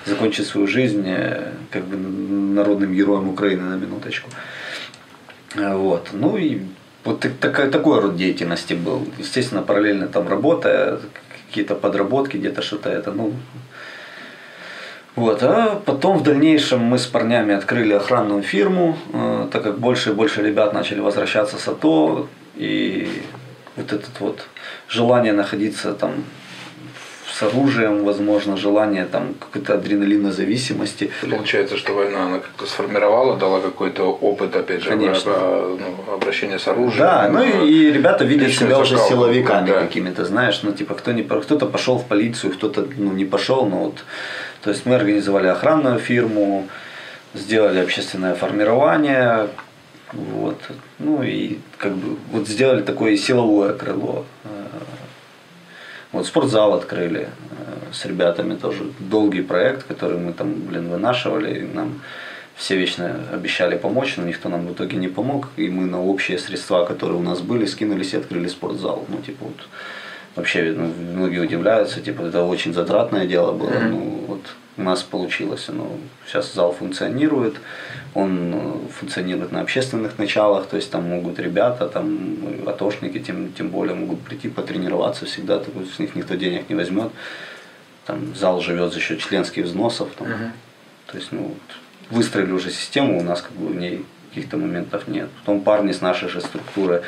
[0.05, 4.29] закончит свою жизнь э, как бы народным героем Украины на минуточку.
[5.55, 6.09] Вот.
[6.13, 6.61] Ну и
[7.03, 9.05] вот такой, такой род деятельности был.
[9.17, 10.99] Естественно, параллельно там работая,
[11.47, 13.33] какие-то подработки, где-то что-то это, ну,
[15.15, 20.09] вот, а потом в дальнейшем мы с парнями открыли охранную фирму, э, так как больше
[20.11, 23.21] и больше ребят начали возвращаться с АТО, и
[23.75, 24.47] вот этот вот
[24.87, 26.23] желание находиться там
[27.35, 31.11] с оружием, возможно, желание там какой-то адреналинозависимости.
[31.29, 35.33] Получается, что война она как-то сформировала, дала какой-то опыт, опять же, Конечно.
[35.33, 37.05] ну, обращения с оружием.
[37.05, 39.81] Да, ну и, и ребята видят себя уже закалку, силовиками да.
[39.81, 43.77] какими-то, знаешь, ну типа кто не кто-то пошел в полицию, кто-то ну, не пошел, но
[43.77, 44.05] вот,
[44.65, 46.67] то есть мы организовали охранную фирму,
[47.35, 49.47] сделали общественное формирование,
[50.11, 50.59] вот,
[50.97, 54.25] ну и как бы вот сделали такое силовое крыло.
[56.11, 61.61] Вот спортзал открыли э, с ребятами тоже долгий проект, который мы там, блин, вынашивали, и
[61.61, 62.01] нам
[62.55, 66.39] все вечно обещали помочь, но никто нам в итоге не помог, и мы на общие
[66.39, 69.05] средства, которые у нас были, скинулись и открыли спортзал.
[69.09, 69.67] Ну, типа вот
[70.35, 73.91] вообще ну, многие удивляются, типа это очень затратное дело было, Мгм.
[73.91, 74.41] ну вот
[74.77, 77.55] у нас получилось, ну сейчас зал функционирует,
[78.13, 83.53] он э, функционирует на общественных началах, то есть там могут ребята, там э, атошники, тем,
[83.53, 87.11] тем более могут прийти потренироваться всегда, так вот с них никто денег не возьмет,
[88.05, 90.51] там зал живет за счет членских взносов, там, Мгм.
[91.07, 91.77] то есть ну вот,
[92.17, 95.29] выстроили уже систему, у нас как бы в ней каких-то моментов нет.
[95.39, 97.03] Потом парни с нашей же структуры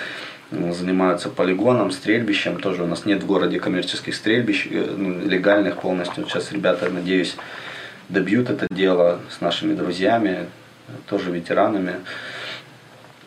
[0.51, 2.59] занимаются полигоном, стрельбищем.
[2.59, 6.25] Тоже у нас нет в городе коммерческих стрельбищ, э, ну, легальных полностью.
[6.25, 7.35] Сейчас ребята, надеюсь,
[8.09, 10.47] добьют это дело с нашими друзьями,
[10.87, 11.95] э, тоже ветеранами.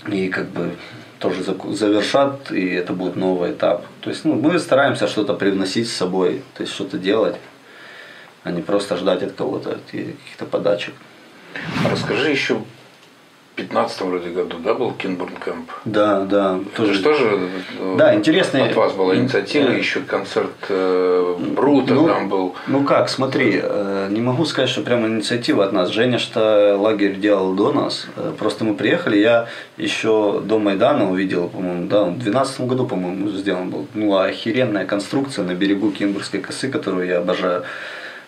[0.09, 0.77] И как бы
[1.19, 3.85] тоже завершат, и это будет новый этап.
[4.01, 7.37] То есть ну, мы стараемся что-то привносить с собой, то есть что-то делать,
[8.43, 10.95] а не просто ждать от кого-то каких-то подачек.
[11.91, 12.63] Расскажи еще
[13.61, 15.71] 15 вроде году, да, был Кинбурн Кэмп?
[15.85, 16.59] Да, да.
[16.73, 17.49] Это же тоже
[17.79, 22.55] э, Да, интересный- от вас была инициатива, Э, еще концерт э, Брута Ну, там был.
[22.67, 25.91] Ну как, смотри, э, не могу сказать, что прямо инициатива от нас.
[25.91, 28.07] Женя что лагерь делал до нас.
[28.17, 29.47] Э, Просто мы приехали, я
[29.77, 33.87] еще до Майдана увидел, по-моему, да, в 2012 году, по-моему, сделан был.
[33.95, 37.65] Ну, охеренная конструкция на берегу Кимбургской косы, которую я обожаю.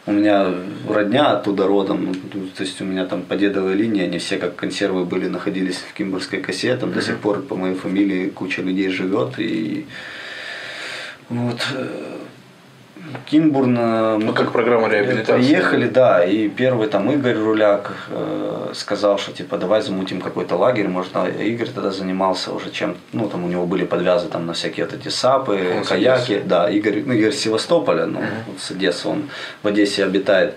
[0.05, 0.53] У меня
[0.89, 4.57] родня оттуда родом, ну, то есть у меня там по дедовой линии, они все как
[4.57, 8.89] консервы были, находились в Кимбургской косе, там до сих пор по моей фамилии куча людей
[8.89, 9.87] живет, и
[11.29, 11.61] вот
[13.03, 15.43] э, Кинбурн, э, Ну, как программа реабилитации.
[15.43, 20.89] Приехали, да, и первый там Игорь Руляк э, сказал, что типа давай замутим какой-то лагерь,
[20.89, 24.53] может, а Игорь тогда занимался уже чем, ну там у него были подвязы там на
[24.53, 29.09] всякие вот эти сапы, Он каяки, да, Игорь, ну, Игорь Севастополя, ну, вот с Одессы,
[29.09, 29.25] он
[29.63, 30.55] в Одессе обитает.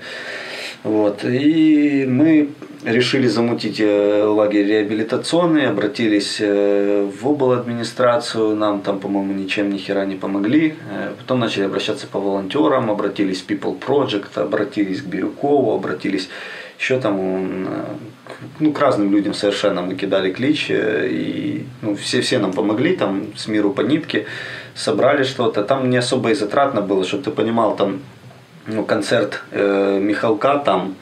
[0.83, 2.49] Вот, и мы
[2.85, 7.51] решили замутить э, лагерь реабилитационный, обратились э, в обл.
[7.51, 10.75] администрацию, нам там, по-моему, ничем ни хера не помогли.
[10.91, 16.29] Э, Потом начали обращаться по волонтерам, обратились в People Project, обратились к Бирюкову, обратились
[16.79, 17.67] еще там
[18.59, 23.27] ну, к разным людям совершенно мы кидали клич, и ну, все, все нам помогли, там
[23.35, 24.25] с миру по нитке,
[24.75, 25.63] собрали что-то.
[25.63, 28.01] Там не особо и затратно было, чтобы ты понимал, там
[28.67, 30.95] ну, концерт э, Михалка там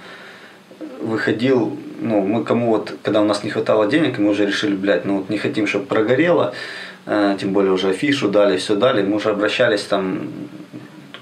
[1.04, 5.06] выходил, ну, мы кому вот, когда у нас не хватало денег, мы уже решили, блядь,
[5.06, 6.54] ну вот не хотим, чтобы прогорело,
[7.06, 10.30] э, тем более уже афишу дали, все дали, мы уже обращались там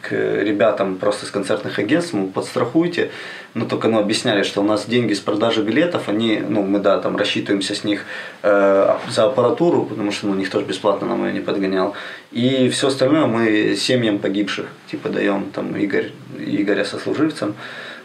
[0.01, 3.11] к ребятам просто с концертных агентств, мол, подстрахуйте,
[3.53, 6.99] но только ну, объясняли, что у нас деньги с продажи билетов, они, ну, мы, да,
[6.99, 8.05] там рассчитываемся с них
[8.43, 11.93] э, за аппаратуру, потому что ну, никто же бесплатно нам ее не подгонял,
[12.31, 17.55] и все остальное мы семьям погибших, типа, даем, там, Игорь, Игоря сослуживцам,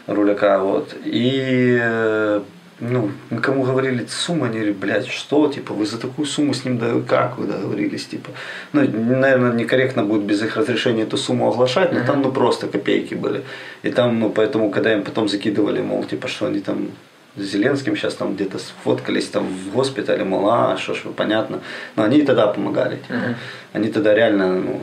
[0.07, 2.41] руляка, вот, и э,
[2.79, 6.63] ну, мы кому говорили сумму, они говорили, блядь, что, типа, вы за такую сумму с
[6.63, 8.29] ним, да как вы договорились, типа.
[8.73, 13.15] Ну, наверное, некорректно будет без их разрешения эту сумму оглашать, но там, ну, просто копейки
[13.15, 13.43] были.
[13.83, 16.89] И там, ну, поэтому, когда им потом закидывали, мол, типа, что они там
[17.35, 21.61] с Зеленским сейчас там где-то сфоткались там в госпитале, мол, а, что ж, понятно.
[21.95, 23.35] Но они и тогда помогали, типа.
[23.73, 24.81] Они тогда реально, ну,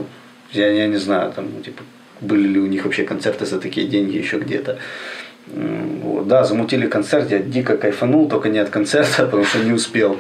[0.53, 1.83] я, я не знаю, там, типа,
[2.21, 4.79] были ли у них вообще концерты за такие деньги еще где-то.
[5.47, 10.19] Вот, да, замутили концерт, я дико кайфанул, только не от концерта, потому что не успел.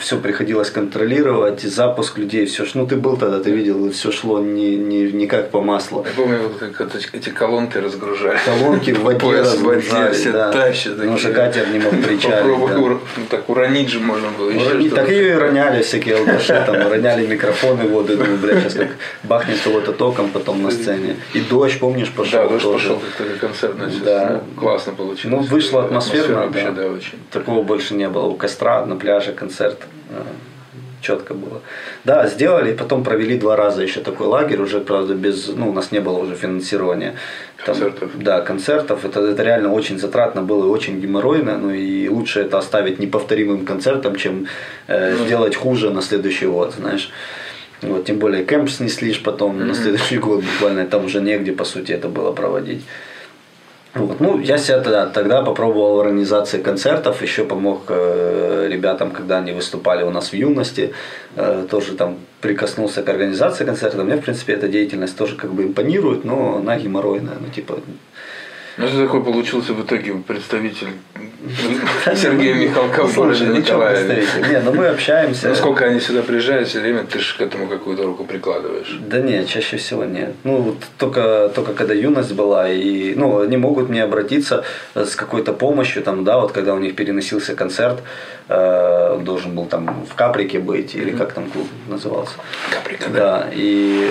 [0.00, 2.64] Все приходилось контролировать, запуск людей, все.
[2.74, 6.04] Ну, ты был тогда, ты видел, все шло не, не, не как по маслу.
[6.06, 8.38] Я помню, вот как эти колонки разгружали.
[8.44, 10.52] Колонки в воде Пояс в воде, разгружали, все да.
[10.52, 10.96] тащат.
[10.96, 11.44] Потому что такие.
[11.44, 12.22] катер не мог причалить.
[12.22, 12.78] Попробуй да.
[12.78, 14.50] ур- ну, так уронить же можно было.
[14.50, 14.90] Урони-.
[14.90, 18.88] Так и роняли всякие алкаши, там, роняли микрофоны в воду, думаю, бля, сейчас как
[19.24, 21.16] бахнет кого-то током потом на сцене.
[21.34, 22.88] И дождь, помнишь, пошел Да, дождь тоже.
[22.88, 24.04] пошел, как такой концерт начался.
[24.04, 24.42] Да.
[24.54, 25.46] Ну, классно получилось.
[25.48, 26.82] Ну, вышло атмосферно, вообще, да.
[26.82, 27.18] да, очень.
[27.30, 28.26] Такого больше не было.
[28.26, 29.78] У костра, на пляже концерт.
[31.00, 31.60] Четко было.
[32.04, 35.72] Да, сделали, и потом провели два раза еще такой лагерь, уже, правда, без, ну, у
[35.72, 37.14] нас не было уже финансирования.
[37.66, 38.10] Там, Концертов.
[38.14, 39.04] Да, концертов.
[39.04, 43.66] Это, это реально очень затратно было и очень геморройно, ну и лучше это оставить неповторимым
[43.66, 44.46] концертом, чем
[44.86, 47.10] э, сделать хуже на следующий год, знаешь.
[47.82, 51.90] Вот, тем более кемп снесли потом на следующий год буквально, там уже негде, по сути,
[51.90, 52.84] это было проводить.
[53.94, 54.20] Вот.
[54.20, 59.52] Ну, я себя тогда, тогда попробовал в организации концертов, еще помог э, ребятам, когда они
[59.52, 60.94] выступали у нас в юности,
[61.36, 64.04] э, тоже там прикоснулся к организации концертов.
[64.04, 67.80] Мне, в принципе, эта деятельность тоже как бы импонирует, но она геморройная, ну, типа,
[68.78, 70.88] Ну, ты такой получился в итоге представитель
[72.16, 74.14] Сергея Михалкова в городе ну, чё Николаеве.
[74.14, 74.52] представитель?
[74.52, 75.48] Не, ну мы общаемся.
[75.48, 78.98] Ну, сколько они сюда приезжают, все время ты же к этому какую-то руку прикладываешь.
[79.00, 80.32] Да нет, чаще всего нет.
[80.44, 84.64] Ну, вот только, только когда юность была, и, ну, они могут мне обратиться
[84.94, 88.02] с какой-то помощью, там, да, вот когда у них переносился концерт,
[88.48, 92.34] э, должен был там в Каприке быть, или как там клуб назывался.
[92.70, 93.18] Каприка, да.
[93.18, 94.10] Да, и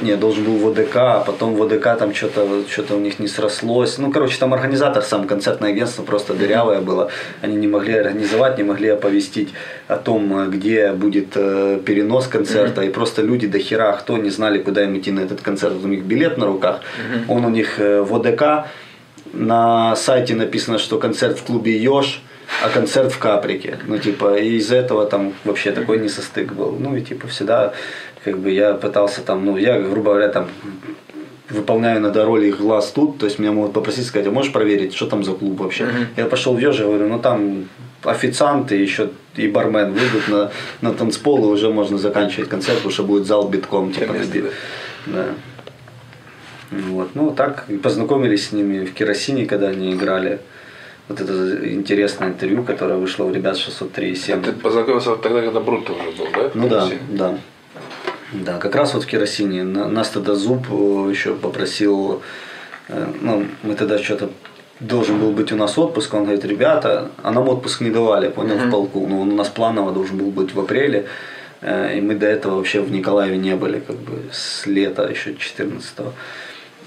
[0.00, 3.28] не, должен был в ОДК, а потом в ОДК там что-то что у них не
[3.28, 3.98] срослось.
[3.98, 7.10] Ну, короче, там организатор, сам концертное агентство просто дырявое было.
[7.40, 9.50] Они не могли организовать, не могли оповестить
[9.88, 12.82] о том, где будет э, перенос концерта.
[12.82, 15.74] И просто люди до хера, кто не знали, куда им идти на этот концерт.
[15.82, 16.80] У них билет на руках,
[17.28, 18.68] он у них э, в ОДК.
[19.32, 22.22] На сайте написано, что концерт в клубе Ёж,
[22.62, 23.78] а концерт в Каприке.
[23.86, 26.76] Ну, типа, и из-за этого там вообще такой несостык был.
[26.78, 27.72] Ну, и типа всегда,
[28.24, 30.48] как бы, я пытался там, ну, я, грубо говоря, там,
[31.48, 34.94] выполняю иногда роли их глаз тут, то есть меня могут попросить сказать, а можешь проверить,
[34.94, 35.88] что там за клуб вообще?
[36.16, 37.68] Я пошел в Ёжи, говорю, ну там
[38.04, 40.50] официанты еще и бармен выйдут на,
[40.80, 44.14] на танцпол, и уже можно заканчивать концерт, потому что будет зал битком, типа.
[45.06, 45.26] Да.
[46.70, 47.10] Вот.
[47.14, 50.40] Ну, так и познакомились с ними в Керосине, когда они играли.
[51.08, 54.42] Вот это интересное интервью, которое вышло у ребят 603,7.
[54.42, 56.50] Ты познакомился тогда, когда Брутто уже был, да?
[56.54, 57.38] Ну да, да.
[58.32, 59.62] Да, как раз вот в керосине.
[59.64, 62.22] На- Нас тогда Зуб э, еще попросил,
[62.88, 64.30] э, ну, мы тогда что-то
[64.80, 68.56] должен был быть у нас отпуск, он говорит, ребята, а нам отпуск не давали, понял,
[68.56, 71.06] в полку, но он у нас планово должен был быть в апреле,
[71.60, 75.34] э, и мы до этого вообще в Николаеве не были, как бы с лета еще
[75.34, 76.12] 14 -го.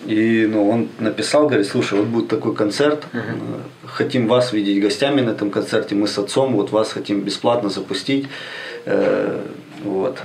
[0.08, 3.20] И ну, он написал, говорит, слушай, вот будет такой концерт, э,
[3.86, 8.28] хотим вас видеть гостями на этом концерте, мы с отцом вот вас хотим бесплатно запустить.
[8.86, 9.42] Э,
[9.84, 10.18] Вот.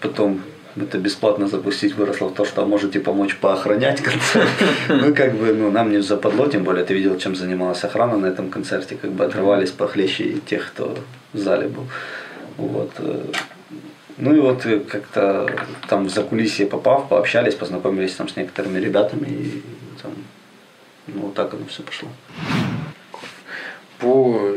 [0.00, 0.40] Потом
[0.76, 4.48] это бесплатно запустить выросло в то, что можете помочь поохранять концерт.
[4.88, 8.26] Ну, как бы, ну, нам не западло, тем более, ты видел, чем занималась охрана на
[8.26, 10.96] этом концерте, как бы отрывались похлеще тех, кто
[11.32, 11.84] в зале был.
[12.56, 12.92] Вот.
[12.98, 13.24] э,
[14.18, 15.50] Ну и вот э, как-то
[15.88, 19.62] там в закулисье попав, пообщались, познакомились там с некоторыми ребятами и
[20.02, 20.12] там,
[21.06, 22.08] ну, вот так оно все пошло.
[23.98, 24.56] По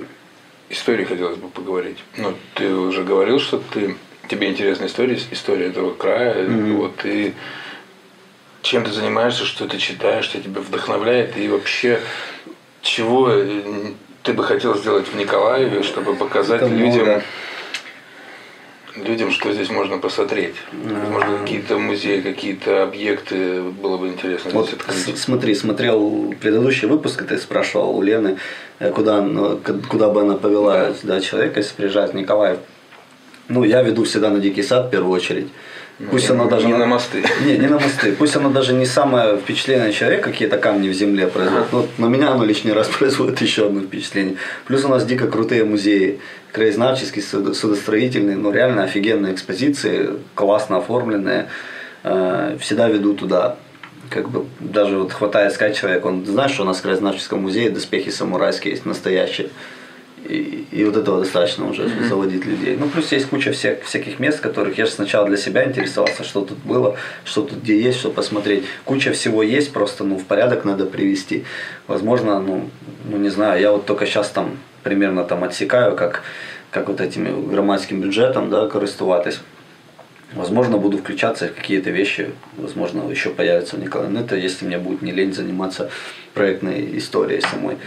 [0.69, 2.03] истории хотелось бы поговорить.
[2.17, 3.95] Ну, ты уже говорил, что ты
[4.29, 6.47] тебе интересна история, история этого края.
[6.47, 7.33] Вот и
[8.61, 11.99] чем ты занимаешься, что ты читаешь, что тебя вдохновляет, и вообще
[12.81, 13.61] чего э,
[14.23, 17.23] ты бы хотел сделать в Николаеве, чтобы показать Это людям, много.
[18.95, 20.55] людям, что здесь можно посмотреть.
[20.71, 24.75] Может, какие-то музеи, какие-то объекты было бы интересно Вот
[25.15, 28.37] смотри, смотрел предыдущий выпуск, ты спрашивал у Лены,
[28.79, 29.25] э, куда,
[29.89, 31.21] куда бы она повела да.
[31.21, 32.59] человека, если приезжает в Николаев.
[33.49, 35.47] Ну, я веду всегда на Дикий сад в первую очередь.
[36.11, 37.23] Пусть она даже не на мосты.
[37.45, 38.13] Не, не на мосты.
[38.13, 41.67] Пусть оно даже не самое впечатленное человек, какие-то камни в земле производит.
[41.71, 44.35] Но на меня оно лишний раз производит еще одно впечатление.
[44.65, 46.19] Плюс у нас дико крутые музеи.
[46.53, 48.35] Краезнавческий, суд- судостроительный.
[48.35, 51.49] Ну, реально офигенные экспозиции, классно оформленные.
[52.03, 53.57] Э, Всегда веду туда.
[54.09, 57.69] Как бы даже вот хватает сказать человек, он знаешь, что у нас в краезнавческом музее
[57.71, 59.49] доспехи самурайские есть настоящие.
[60.25, 62.75] И, и вот этого достаточно уже заводить людей.
[62.79, 66.41] Ну, плюс есть куча всех, всяких мест, которых я же сначала для себя интересовался, что
[66.41, 68.65] тут было, что тут где есть, что посмотреть.
[68.85, 71.45] Куча всего есть, просто ну, в порядок надо привести.
[71.87, 72.69] Возможно, ну,
[73.09, 76.23] ну не знаю, я вот только сейчас там примерно там отсекаю, как,
[76.71, 79.39] как вот этим громадским бюджетом, да, користуватись.
[80.35, 84.09] Возможно, буду включаться в какие-то вещи, возможно, еще появятся у Николая.
[84.09, 85.89] Но это если мне будет не лень заниматься
[86.33, 87.77] проектной историей самой.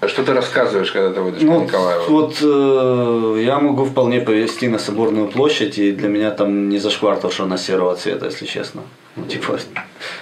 [0.00, 2.04] А что ты рассказываешь, когда ты водишь ну, по Николаеву?
[2.08, 7.16] Вот э, я могу вполне повести на Соборную площадь, и для меня там не зашквар
[7.16, 8.82] то, что она серого цвета, если честно.
[9.16, 9.58] Ну, типа,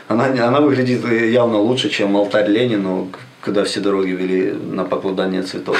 [0.08, 3.10] она, она выглядит явно лучше, чем алтарь Ленину,
[3.40, 5.76] когда все дороги вели на покладание цветов.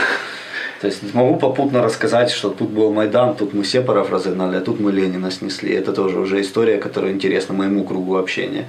[0.81, 4.79] То есть могу попутно рассказать, что тут был Майдан, тут мы Сепаров разогнали, а тут
[4.79, 5.73] мы Ленина снесли.
[5.73, 8.69] Это тоже уже история, которая интересна моему кругу общения.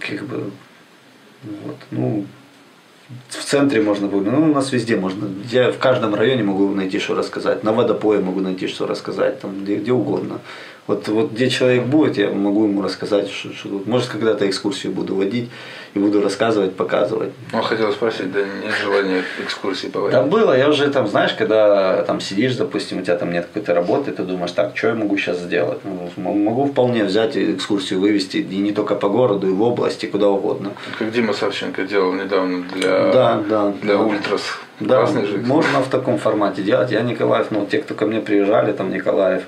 [0.00, 0.50] Как бы,
[1.42, 2.24] вот, ну,
[3.28, 5.28] в центре можно было, ну, у нас везде можно.
[5.50, 7.62] Я в каждом районе могу найти, что рассказать.
[7.62, 10.40] На водопое могу найти, что рассказать, там, где, где угодно.
[10.86, 13.82] Вот, вот где человек будет, я могу ему рассказать, что, что.
[13.86, 15.48] Может, когда-то экскурсию буду водить
[15.94, 17.30] и буду рассказывать, показывать.
[17.52, 20.18] Ну, хотел спросить, да нет желания экскурсии поводить?
[20.18, 23.72] Да было, я уже там, знаешь, когда там сидишь, допустим, у тебя там нет какой-то
[23.72, 25.78] работы, ты думаешь, так, что я могу сейчас сделать?
[25.84, 30.28] Ну, могу вполне взять экскурсию вывести, и не только по городу, и в области, куда
[30.28, 30.72] угодно.
[30.98, 34.00] Как Дима Савченко делал недавно для, да, да, для да.
[34.00, 34.42] ультрас.
[34.80, 35.08] Да,
[35.46, 36.90] можно в таком формате делать.
[36.90, 39.44] Я Николаев, ну, те, кто ко мне приезжали, там Николаев,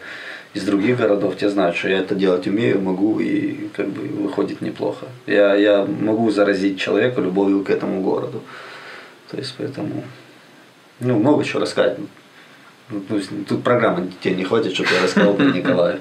[0.57, 4.63] из других городов, те знают, что я это делать умею, могу и как бы выходит
[4.63, 5.07] неплохо.
[5.27, 8.41] Я, я могу заразить человека любовью к этому городу.
[9.31, 10.03] То есть поэтому,
[11.01, 11.99] ну, много чего рассказать.
[12.89, 13.03] Ну,
[13.47, 15.99] тут программы тебе не хватит, чтобы я рассказал про Николая.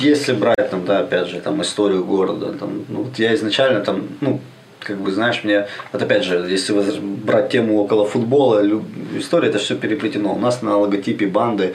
[0.00, 4.08] Если брать там, да, опять же, там историю города, там, ну, вот я изначально там,
[4.20, 4.40] ну,
[4.84, 8.62] как бы, знаешь, мне, вот опять же, если брать тему около футбола,
[9.16, 10.34] история это все переплетено.
[10.34, 11.74] У нас на логотипе банды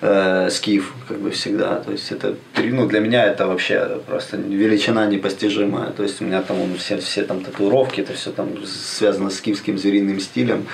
[0.00, 1.76] э, скиф, как бы всегда.
[1.76, 5.90] То есть это, ну, для меня это вообще просто величина непостижимая.
[5.90, 9.78] То есть у меня там все, все там татуировки, это все там связано с скифским
[9.78, 10.66] звериным стилем.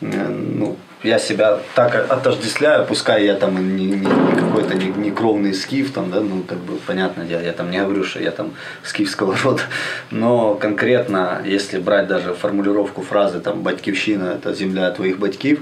[0.00, 0.08] Угу.
[0.10, 5.54] Ну, я себя так отождествляю, пускай я там не, не, не какой-то не, не кровный
[5.54, 8.52] скиф, там, да, ну, как бы, понятное дело, я там не говорю, что я там
[8.82, 9.62] скифского рода,
[10.10, 15.60] но конкретно, если брать даже формулировку фразы, там, «батькивщина– это земля твоих батькив»,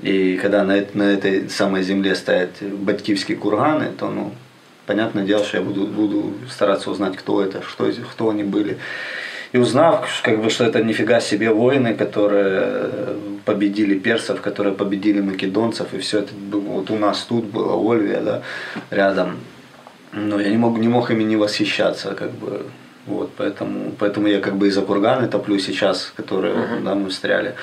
[0.00, 4.32] и когда на, на этой самой земле стоят батькивские курганы, то, ну,
[4.86, 8.78] понятное дело, что я буду, буду стараться узнать, кто это, что, кто они были.
[9.52, 12.90] И узнав, как бы, что это нифига себе воины, которые
[13.44, 18.20] победили персов, которые победили македонцев, и все это было, вот у нас тут было, Ольвия,
[18.20, 18.42] да,
[18.90, 19.38] рядом.
[20.12, 22.66] Но я не мог, не мог ими не восхищаться, как бы,
[23.06, 26.84] вот, поэтому, поэтому я как бы и за курганы топлю сейчас, которые, uh-huh.
[26.84, 27.54] да, мы встряли.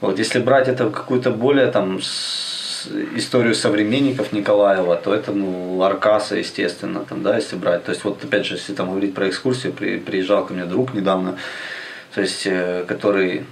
[0.00, 2.00] Вот, если брать это какую-то более там
[3.14, 7.84] историю современников Николаева, то это ну, Аркаса, естественно, там, да, если брать.
[7.84, 10.94] То есть вот опять же, если там говорить про экскурсию, при, приезжал ко мне друг
[10.94, 11.36] недавно,
[12.14, 13.44] то есть, э, который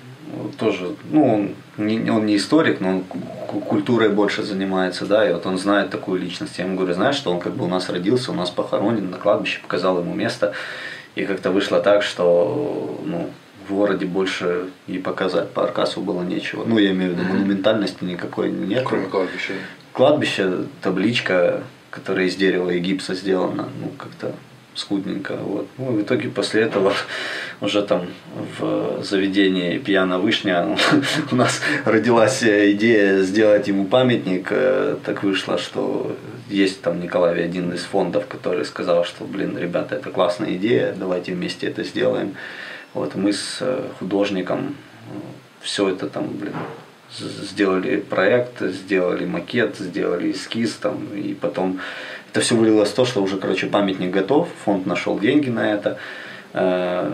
[0.58, 5.46] тоже, ну, он не, он не историк, но он культурой больше занимается, да, и вот
[5.46, 6.58] он знает такую личность.
[6.58, 9.16] Я ему говорю, знаешь, что он как бы у нас родился, у нас похоронен на
[9.16, 10.52] кладбище, показал ему место,
[11.14, 13.30] и как-то вышло так, что, ну,
[13.70, 16.64] в городе больше и показать по Аркасу было нечего.
[16.64, 18.84] Ну, я имею в виду, монументальности никакой нет.
[18.84, 19.52] Кроме кладбища.
[19.92, 20.52] Кладбище,
[20.82, 24.34] табличка, которая из дерева и гипса сделана, ну, как-то
[24.74, 25.36] скудненько.
[25.36, 25.66] Вот.
[25.78, 26.92] Ну, в итоге после этого
[27.60, 28.06] уже там
[28.58, 30.76] в заведении «Пьяна вышня»
[31.30, 34.48] у нас родилась идея сделать ему памятник.
[34.50, 36.16] Э, так вышло, что
[36.48, 41.32] есть там Николай один из фондов, который сказал, что, блин, ребята, это классная идея, давайте
[41.32, 42.34] вместе это сделаем.
[42.94, 44.76] Вот мы с э, художником
[45.08, 45.18] э,
[45.60, 46.54] все это там, блин,
[47.18, 51.80] сделали проект, сделали макет, сделали эскиз там, и потом
[52.30, 55.98] это все вылилось в то, что уже, короче, памятник готов, фонд нашел деньги на это.
[56.52, 57.10] Э,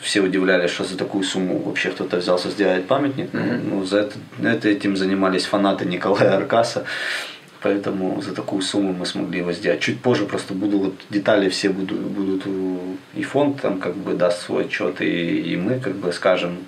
[0.00, 3.32] все удивлялись, что за такую сумму вообще кто-то взялся сделать памятник.
[3.32, 3.60] Mm-hmm.
[3.70, 6.84] Ну, за это, это этим занимались фанаты Николая Аркаса.
[7.62, 9.80] Поэтому за такую сумму мы смогли его сделать.
[9.80, 12.46] Чуть позже просто буду вот детали все будут, будут
[13.14, 16.58] и фонд там как бы даст свой отчет, и, и мы как бы скажем.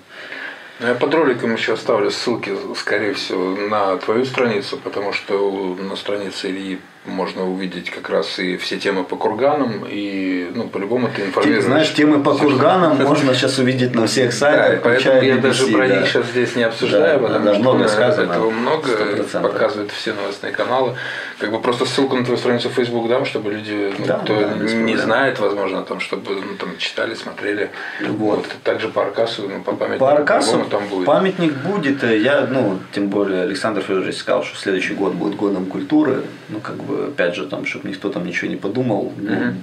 [0.79, 5.95] Ну, я под роликом еще оставлю ссылки, скорее всего, на твою страницу, потому что на
[5.95, 11.23] странице Ильи можно увидеть как раз и все темы по курганам, и ну, по-любому ты
[11.25, 11.63] информируешь.
[11.63, 14.83] Ты знаешь, темы по курганам можно сейчас увидеть на всех сайтах.
[14.83, 17.87] Да, поэтому я даже про них сейчас здесь не обсуждаю, да, потому да, что много
[17.87, 19.41] сказано, этого много, 100%.
[19.41, 20.95] показывают все новостные каналы.
[21.39, 24.39] Как бы просто ссылку на твою страницу в Facebook дам, чтобы люди, ну, да, кто
[24.39, 27.71] да, не знает, возможно, там, чтобы ну, там, читали, смотрели.
[28.01, 28.37] Вот.
[28.37, 28.47] вот.
[28.63, 30.05] Также по Аркасу, ну, по памятнику.
[30.05, 31.05] По Аркасу там будет.
[31.05, 32.03] памятник будет.
[32.03, 36.23] Я, ну, тем более Александр Федорович сказал, что следующий год будет годом культуры.
[36.47, 39.11] Ну, как бы опять же, там, чтобы никто там ничего не подумал.
[39.17, 39.55] Ну,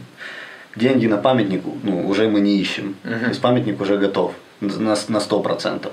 [0.76, 2.96] деньги на памятник ну, уже мы не ищем.
[3.04, 3.20] Uh-huh.
[3.20, 5.90] То есть памятник уже готов на, на 100%.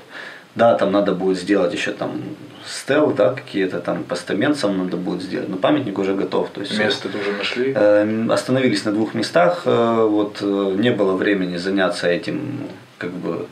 [0.56, 2.22] Да, там надо будет сделать еще там
[2.66, 6.50] стел, да, какие-то там постамент сам надо будет сделать, но памятник уже готов.
[6.50, 7.74] То есть, Место тоже нашли?
[7.76, 13.48] Э, остановились на двух местах, э, вот э, не было времени заняться этим, как бы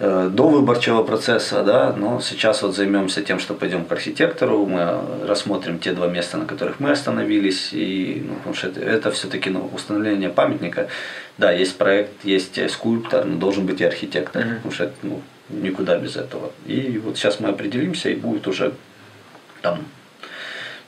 [0.00, 4.96] Э, до выборчего процесса, да, но сейчас вот займемся тем, что пойдем к архитектору, мы
[5.26, 9.50] рассмотрим те два места, на которых мы остановились, и, ну, потому что это, это все-таки
[9.50, 10.86] ну, установление памятника,
[11.36, 14.54] да, есть проект, есть скульптор, но должен быть и архитектор, mm-hmm.
[14.54, 16.52] потому что это, ну, никуда без этого.
[16.66, 18.72] И вот сейчас мы определимся, и будет уже
[19.62, 19.84] там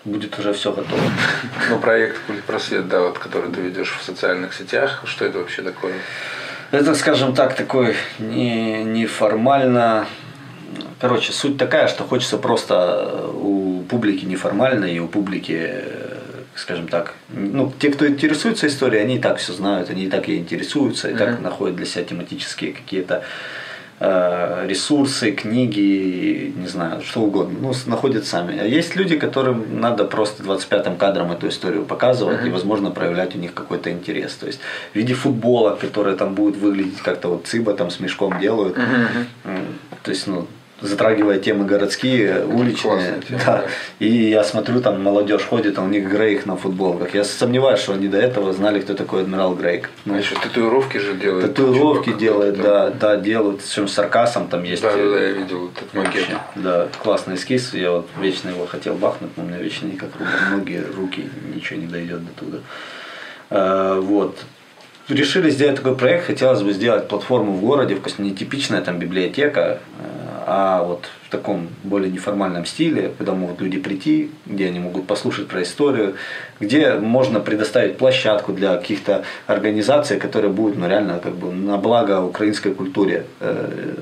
[0.05, 1.01] будет уже все готово.
[1.69, 5.63] Ну, проект Культ Просвет, да, вот, который ты ведешь в социальных сетях, что это вообще
[5.63, 5.95] такое?
[6.71, 10.07] Это, скажем так, такой не, неформально.
[11.01, 15.85] Короче, суть такая, что хочется просто у публики неформально и у публики,
[16.55, 20.29] скажем так, ну, те, кто интересуется историей, они и так все знают, они и так
[20.29, 21.19] и интересуются, и mm-hmm.
[21.19, 23.25] так находят для себя тематические какие-то Э,
[24.01, 28.59] ресурсы, книги, не знаю, что угодно, ну, находят сами.
[28.59, 32.49] А есть люди, которым надо просто 25-м кадром эту историю показывать mm-hmm.
[32.49, 34.35] и, возможно, проявлять у них какой-то интерес.
[34.35, 34.61] То есть
[34.93, 38.79] в виде футбола, которые там будут выглядеть как-то вот цыба там с мешком делают.
[38.79, 39.65] Mm-hmm.
[40.03, 40.47] То есть, ну,
[40.81, 43.21] затрагивая темы городские, уличные.
[43.27, 43.65] Тема, да.
[43.99, 47.15] И я смотрю, там молодежь ходит, а у них Грейк на футболках.
[47.15, 49.91] Я сомневаюсь, что они до этого знали, кто такой адмирал Грейк.
[50.05, 51.47] Ну, а еще татуировки же делают.
[51.47, 53.61] Татуировки делают, да, да, делают.
[53.61, 54.83] Причем с саркасом там есть.
[54.83, 56.29] Да, да, да, я видел этот макет.
[56.57, 57.75] Да, классный эскиз.
[57.75, 60.11] Я вот вечно его хотел бахнуть, но у меня вечно никак
[60.51, 62.59] ноги, руки, ничего не дойдет до туда.
[63.51, 64.39] А, вот
[65.09, 69.81] решили сделать такой проект, хотелось бы сделать платформу в городе, в не типичная там библиотека,
[70.53, 75.47] а вот в таком более неформальном стиле, куда могут люди прийти, где они могут послушать
[75.47, 76.17] про историю,
[76.59, 82.21] где можно предоставить площадку для каких-то организаций, которые будут ну, реально как бы на благо
[82.21, 83.95] украинской культуре э,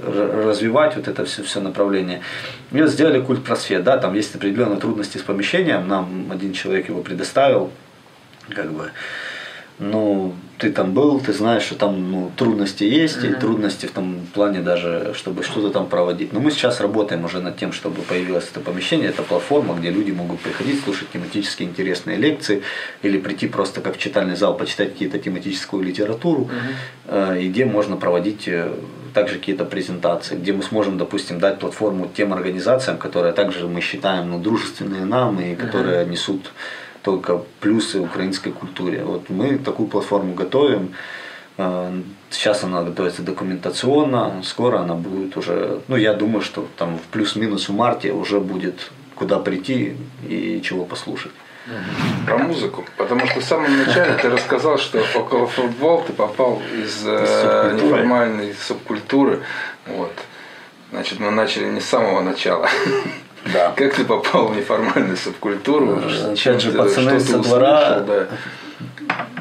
[0.46, 2.22] развивать вот это все, все направление.
[2.70, 7.02] Вот сделали культ просвет, да, там есть определенные трудности с помещением, нам один человек его
[7.02, 7.70] предоставил,
[8.48, 8.90] как бы,
[9.78, 13.36] ну, ты там был, ты знаешь, что там ну, трудности есть, mm-hmm.
[13.36, 16.32] и трудности в том плане даже, чтобы что-то там проводить.
[16.32, 20.10] Но мы сейчас работаем уже над тем, чтобы появилось это помещение, это платформа, где люди
[20.10, 22.62] могут приходить, слушать тематически интересные лекции,
[23.02, 26.50] или прийти просто как в читальный зал, почитать какие-то тематическую литературу,
[27.06, 27.40] mm-hmm.
[27.42, 28.72] и где можно проводить э,
[29.14, 34.30] также какие-то презентации, где мы сможем, допустим, дать платформу тем организациям, которые также мы считаем
[34.30, 36.10] ну, дружественные нам и которые mm-hmm.
[36.10, 36.50] несут
[37.02, 39.04] только плюсы украинской культуре.
[39.04, 40.94] Вот мы такую платформу готовим.
[41.56, 41.92] А,
[42.30, 47.68] сейчас она готовится документационно, скоро она будет уже, ну я думаю, что там в плюс-минус
[47.68, 49.96] в марте уже будет куда прийти
[50.28, 51.32] и чего послушать.
[52.26, 52.84] Про музыку.
[52.96, 58.54] Потому что в самом начале ты рассказал, что около футбол ты попал из, э, неформальной
[58.54, 59.42] субкультуры.
[59.86, 60.12] Вот.
[60.90, 62.68] Значит, мы начали не с самого начала.
[63.52, 63.72] Да.
[63.76, 66.00] Как ты попал в неформальную субкультуру?
[66.32, 68.26] Опять же, пацаны со двора, да.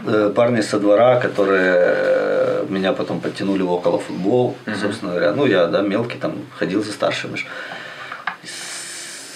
[0.06, 5.34] Э, парни со двора, которые э, меня потом подтянули в около футбол, собственно говоря.
[5.34, 7.38] Ну, я, да, мелкий там ходил за старшими.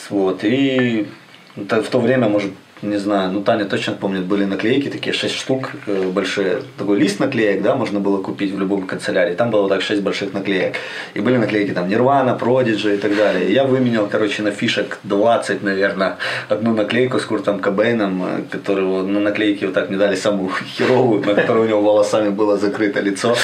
[0.10, 1.08] Вот, и
[1.56, 2.52] в то время, может,
[2.82, 7.20] не знаю, ну Таня точно помнит, были наклейки такие, 6 штук э, большие, такой лист
[7.20, 10.76] наклеек, да, можно было купить в любом канцелярии, там было так 6 больших наклеек,
[11.14, 13.54] и были наклейки там Нирвана, Продиджи и так далее.
[13.54, 16.18] Я выменял, короче, на фишек 20, наверное,
[16.50, 21.24] одну наклейку с Куртом Кобейном, э, которого на наклейке вот так мне дали самую херовую,
[21.24, 23.36] на которой у него волосами было закрыто лицо,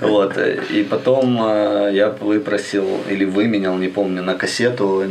[0.00, 0.36] вот,
[0.70, 5.04] и потом э, я выпросил или выменял, не помню, на кассету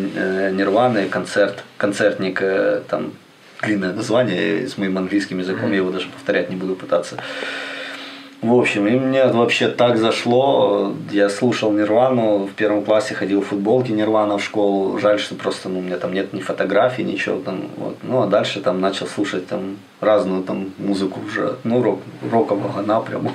[0.52, 2.42] Нирваны концерт, концертник
[2.88, 3.14] там
[3.62, 7.18] длинное название с моим английским языком, я его даже повторять не буду пытаться.
[8.42, 10.96] В общем, и мне вообще так зашло.
[11.12, 14.98] Я слушал Нирвану, в первом классе ходил в футболке Нирвана в школу.
[14.98, 17.70] Жаль, что просто ну, у меня там нет ни фотографий, ничего там.
[17.78, 17.98] Вот.
[18.02, 22.02] Ну а дальше там начал слушать там разную там музыку уже, ну, рок,
[22.32, 23.32] рокового напряму.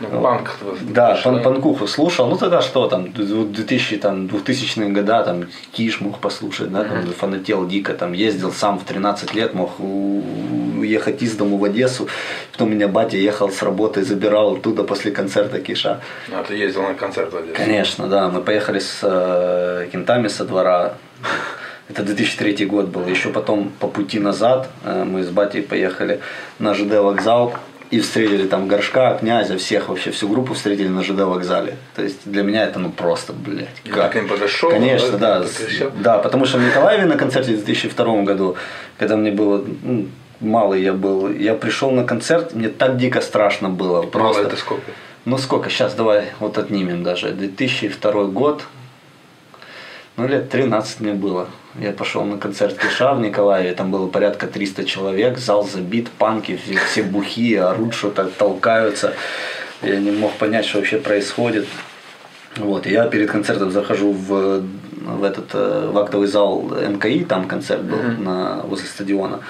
[0.00, 0.56] Ну, панк.
[0.82, 2.28] Да, пан, панкуху слушал.
[2.28, 7.66] Ну тогда что там, 2000, там, 2000-е года, там, Киш мог послушать, да, там, фанател
[7.66, 12.08] дико, там, ездил сам в 13 лет, мог уехать из дому в Одессу.
[12.52, 16.00] Потом меня батя ехал с работы, забирал оттуда после концерта Киша.
[16.32, 17.56] А ты ездил на концерт в Одессу?
[17.56, 18.28] Конечно, да.
[18.28, 20.94] Мы поехали с э, кентами со двора.
[21.88, 23.06] Это 2003 год был.
[23.06, 26.20] Еще потом по пути назад э, мы с батей поехали
[26.58, 27.54] на ЖД вокзал
[27.94, 31.76] и встретили там горшка, князя, всех вообще, всю группу встретили на ЖД вокзале.
[31.94, 33.68] То есть для меня это ну просто, блядь.
[33.88, 34.10] Как?
[34.10, 34.70] к ним подошел?
[34.70, 35.40] Конечно, да.
[35.42, 38.56] Да, да, потому что в Николаеве на концерте в 2002 году,
[38.98, 40.08] когда мне было ну,
[40.40, 44.02] малый я был, я пришел на концерт, мне так дико страшно было.
[44.02, 44.40] Просто.
[44.42, 44.90] Мало это сколько?
[45.24, 47.30] Ну сколько, сейчас давай вот отнимем даже.
[47.30, 48.64] 2002 год,
[50.16, 51.48] Ну, лет 13 мне было.
[51.78, 56.56] Я пошел на концерт Киша в Николаеве, там было порядка 300 человек, зал забит, панки,
[56.56, 59.14] все, все бухие, орут, что-то толкаются.
[59.82, 61.66] Я не мог понять, что вообще происходит.
[62.56, 64.62] Вот, я перед концертом захожу в,
[65.02, 68.22] в этот э, в актовый зал МКИ, там концерт был mm-hmm.
[68.22, 69.40] на, возле стадиона.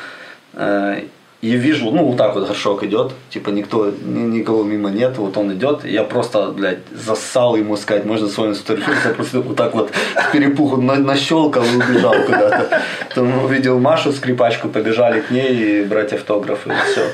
[1.45, 5.53] И вижу, ну, вот так вот горшок идет, типа никто, никого мимо нет, вот он
[5.53, 9.74] идет, я просто, блядь, засал ему сказать, можно с вами сфотографироваться, я просто вот так
[9.74, 9.90] вот
[10.32, 12.82] перепуху на, нащелкал и убежал куда-то.
[13.11, 17.07] Потом увидел Машу, скрипачку, побежали к ней и брать автографы, и все.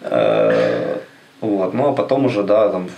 [0.00, 0.96] Э,
[1.40, 2.88] вот, ну, а потом уже, да, там,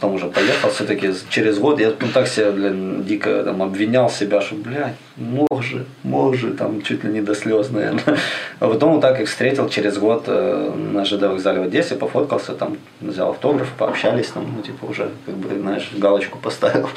[0.00, 1.78] потом уже поехал все-таки через год.
[1.78, 6.52] Я ну, так себя, блин, дико там, обвинял себя, что, блядь, мог же, мог же,
[6.52, 8.16] там чуть ли не до слез, наверное.
[8.60, 12.52] А потом вот так их встретил через год э, на ЖД вокзале в Одессе, пофоткался,
[12.52, 16.88] там, взял автограф, пообщались, там, ну, типа, уже, как бы, знаешь, галочку поставил.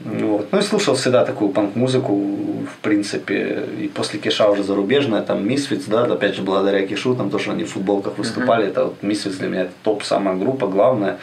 [0.00, 0.48] Вот.
[0.50, 5.84] Ну и слушал всегда такую панк-музыку, в принципе, и после Киша уже зарубежная, там Мисфиц,
[5.84, 8.70] да, опять же, благодаря Кишу, там тоже они в футболках выступали, mm-hmm.
[8.70, 11.18] это вот Мисфиц для меня это топ, самая группа, главная.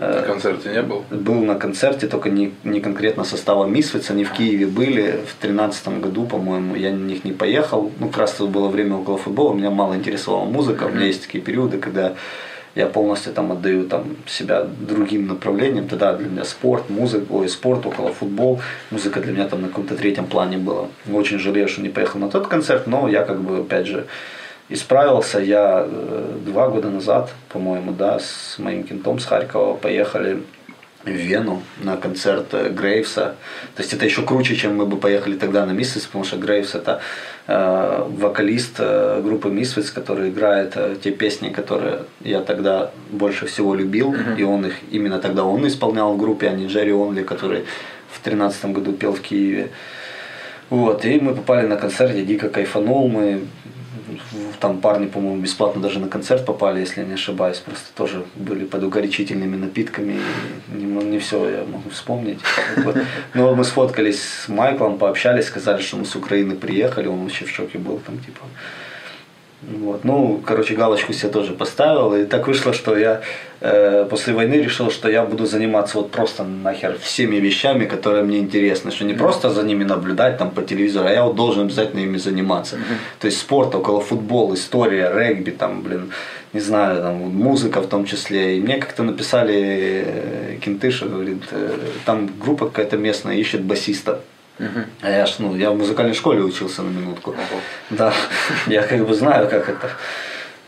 [0.00, 1.04] На концерте не был?
[1.10, 6.00] Был на концерте, только не, не конкретно состава Мисфиц, они в Киеве были в тринадцатом
[6.00, 7.92] году, по-моему, я на них не поехал.
[8.00, 11.44] Ну, как раз было время около футбола, меня мало интересовала музыка, у меня есть такие
[11.44, 12.14] периоды, когда
[12.74, 15.88] я полностью там отдаю там себя другим направлениям.
[15.88, 19.96] Тогда для меня спорт, музыка, ой, спорт, около футбол, музыка для меня там на каком-то
[19.96, 20.86] третьем плане была.
[21.12, 24.06] Очень жалею, что не поехал на тот концерт, но я как бы опять же
[24.70, 25.38] исправился.
[25.40, 30.42] Я э, два года назад, по-моему, да, с моим кентом с Харькова поехали
[31.04, 33.34] в Вену на концерт э, Грейвса.
[33.74, 36.74] То есть это еще круче, чем мы бы поехали тогда на Миссис, потому что Грейвс
[36.74, 37.00] это
[37.46, 43.74] э, вокалист э, группы Misfits, который играет э, те песни, которые я тогда больше всего
[43.74, 44.38] любил, mm-hmm.
[44.38, 47.64] и он их именно тогда он исполнял в группе, а не Джерри Онли, который
[48.12, 49.70] в тринадцатом году пел в Киеве.
[50.68, 53.40] Вот, и мы попали на концерт, я дико кайфанул, мы
[54.60, 58.64] там парни, по-моему, бесплатно даже на концерт попали, если я не ошибаюсь, просто тоже были
[58.64, 60.20] под угорячительными напитками,
[60.68, 62.38] не, не все я могу вспомнить.
[62.76, 62.96] Вот.
[63.34, 67.50] Но мы сфоткались с Майклом, пообщались, сказали, что мы с Украины приехали, он вообще в
[67.50, 68.42] шоке был, там, типа,
[69.62, 70.04] вот.
[70.04, 72.14] Ну, короче, галочку себе тоже поставил.
[72.14, 73.20] И так вышло, что я
[73.60, 78.38] э, после войны решил, что я буду заниматься вот просто нахер всеми вещами, которые мне
[78.38, 78.90] интересны.
[78.90, 79.18] Что не mm-hmm.
[79.18, 82.76] просто за ними наблюдать там по телевизору, а я вот должен обязательно ими заниматься.
[82.76, 83.20] Mm-hmm.
[83.20, 86.10] То есть спорт, около футбол, история, регби, там, блин,
[86.54, 88.56] не знаю, там, музыка в том числе.
[88.56, 94.20] И мне как-то написали э, Кентыша, говорит, э, там группа какая-то местная ищет басиста.
[94.60, 94.84] Угу.
[95.00, 97.30] А я ж, ну, я в музыкальной школе учился на минутку.
[97.30, 97.60] Ого.
[97.90, 98.12] Да,
[98.66, 99.90] я как бы знаю, как это.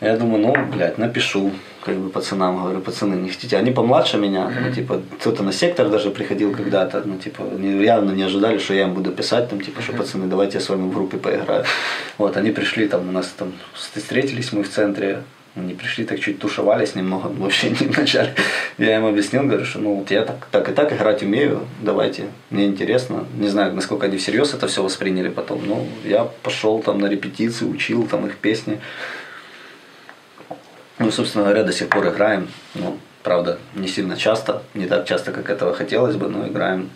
[0.00, 1.52] Я думаю, ну, блядь, напишу,
[1.84, 3.56] как бы пацанам, говорю, пацаны, не хотите.
[3.56, 4.66] Они помладше меня, mm-hmm.
[4.66, 8.82] ну, типа, кто-то на сектор даже приходил когда-то, ну, типа, явно не ожидали, что я
[8.82, 11.64] им буду писать, там, типа, что, пацаны, давайте я с вами в группе поиграю.
[12.18, 15.22] Вот, они пришли, там, у нас там, встретились мы в центре,
[15.54, 18.34] они пришли, так чуть тушевались немного, вообще не вначале.
[18.78, 22.24] Я им объяснил, говорю, что ну вот я так, так и так играть умею, давайте,
[22.50, 23.26] мне интересно.
[23.36, 25.66] Не знаю, насколько они всерьез это все восприняли потом.
[25.66, 28.80] Но я пошел там на репетиции, учил там их песни.
[30.98, 32.48] Ну, собственно говоря, до сих пор играем.
[32.74, 36.90] Ну, правда, не сильно часто, не так часто, как этого хотелось бы, но играем.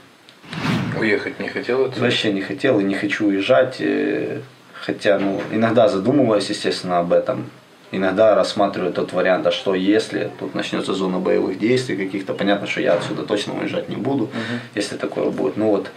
[0.99, 2.01] Уехать не хотел это?
[2.01, 3.77] Вообще не хотел и не хочу уезжать.
[3.81, 4.41] Э,
[4.73, 7.51] хотя, ну, иногда задумываюсь, естественно, об этом
[7.93, 12.81] иногда рассматриваю тот вариант, а что если тут начнется зона боевых действий каких-то, понятно, что
[12.81, 14.33] я отсюда точно уезжать не буду, угу.
[14.75, 15.57] если такое будет.
[15.57, 15.91] Ну вот,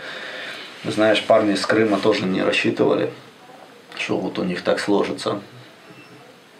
[0.85, 3.11] знаешь, парни из Крыма тоже не рассчитывали,
[3.97, 5.39] что вот у них так сложится.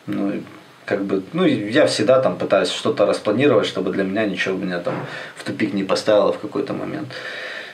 [0.07, 0.41] Ну и
[0.86, 5.05] как бы, ну я всегда там пытаюсь что-то распланировать, чтобы для меня ничего меня там
[5.36, 7.09] в тупик не поставило в какой-то момент.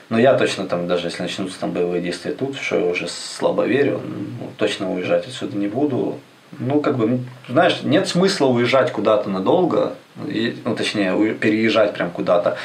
[0.08, 3.64] Но я точно там, даже если начнутся там боевые действия тут, что я уже слабо
[3.64, 6.20] верю, ну, точно уезжать отсюда не буду
[6.58, 12.56] ну, как бы, знаешь, нет смысла уезжать куда-то надолго, ну, точнее, переезжать прям куда-то,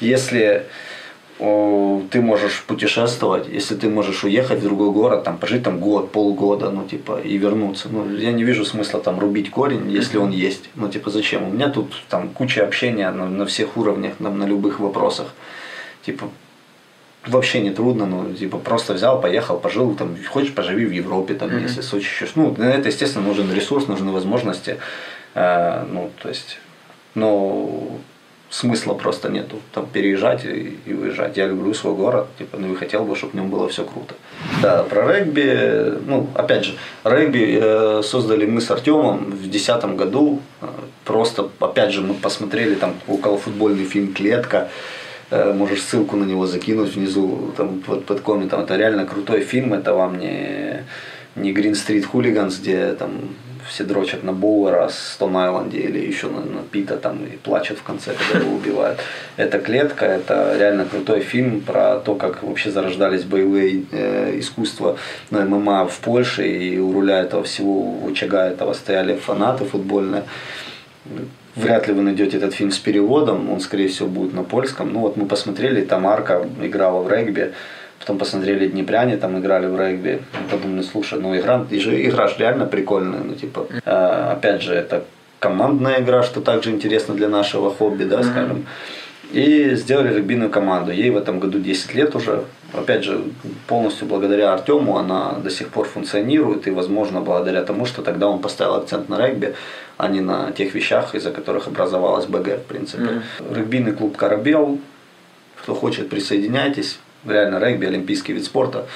[0.00, 0.66] если
[1.38, 6.10] о, ты можешь путешествовать, если ты можешь уехать в другой город, там, пожить там год,
[6.10, 7.88] полгода, ну, типа, и вернуться.
[7.90, 10.70] Ну, я не вижу смысла там рубить корень, если он есть.
[10.74, 11.46] Ну, типа, зачем?
[11.46, 15.34] У меня тут там куча общения на, на всех уровнях, на, на любых вопросах.
[16.06, 16.30] Типа,
[17.26, 21.50] вообще не трудно, ну, типа, просто взял, поехал, пожил, там, хочешь, поживи в Европе, там,
[21.50, 21.62] mm-hmm.
[21.62, 24.78] если Сочи еще, ну, на это, естественно, нужен ресурс, нужны возможности,
[25.34, 26.58] э, ну, то есть,
[27.14, 27.98] но
[28.50, 31.36] смысла просто нету, там, переезжать и, и уезжать.
[31.36, 34.14] Я люблю свой город, типа, ну, и хотел бы, чтобы в нем было все круто.
[34.62, 36.74] Да, про регби, ну, опять же,
[37.04, 40.66] регби э, создали мы с Артемом в 2010 году, э,
[41.04, 44.68] просто, опять же, мы посмотрели там около футбольный фильм «Клетка»,
[45.30, 48.60] можешь ссылку на него закинуть внизу там, под, под комментом.
[48.60, 50.84] Это реально крутой фильм, это вам не,
[51.34, 53.10] не Green Street Hooligans, где там
[53.68, 57.78] все дрочат на Боуэра с Том Айленде или еще на, на Пита там и плачут
[57.78, 59.00] в конце, когда его убивают.
[59.36, 64.98] Это клетка, это реально крутой фильм про то, как вообще зарождались боевые э, искусства
[65.30, 70.24] на ММА в Польше, и у руля этого всего, у очага этого стояли фанаты футбольные.
[71.56, 74.92] Вряд ли вы найдете этот фильм с переводом, он, скорее всего, будет на польском.
[74.92, 77.52] Ну вот мы посмотрели, там Арка играла в регби,
[77.98, 80.20] Потом посмотрели Днепряне, там играли в регби.
[80.50, 83.20] Подумали, слушай, ну игра, игра же реально прикольная.
[83.24, 85.04] Ну, типа, э, опять же, это
[85.38, 88.66] командная игра, что также интересно для нашего хобби, да, скажем.
[89.32, 90.92] И сделали регбийную команду.
[90.92, 92.44] Ей в этом году 10 лет уже.
[92.76, 93.22] Опять же,
[93.66, 96.66] полностью благодаря Артему она до сих пор функционирует.
[96.66, 99.54] И, возможно, благодаря тому, что тогда он поставил акцент на регби,
[99.96, 103.02] а не на тех вещах, из-за которых образовалась БГ, в принципе.
[103.02, 103.54] Mm-hmm.
[103.54, 104.78] Регбийный клуб «Корабел».
[105.62, 108.86] Кто хочет, присоединяйтесь реально регби, олимпийский вид спорта.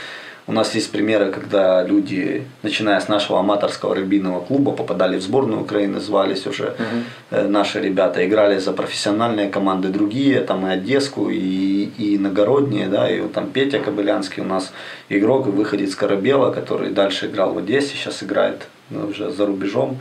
[0.50, 5.60] У нас есть примеры, когда люди, начиная с нашего аматорского регбийного клуба, попадали в сборную
[5.60, 7.48] Украины, звались уже угу.
[7.48, 13.20] наши ребята, играли за профессиональные команды другие, там и Одесску, и, и иногородние, да, и
[13.20, 14.72] вот там Петя Кобылянский у нас
[15.08, 20.00] игрок, выходит с Корабела, который дальше играл в Одессе, сейчас играет ну, уже за рубежом.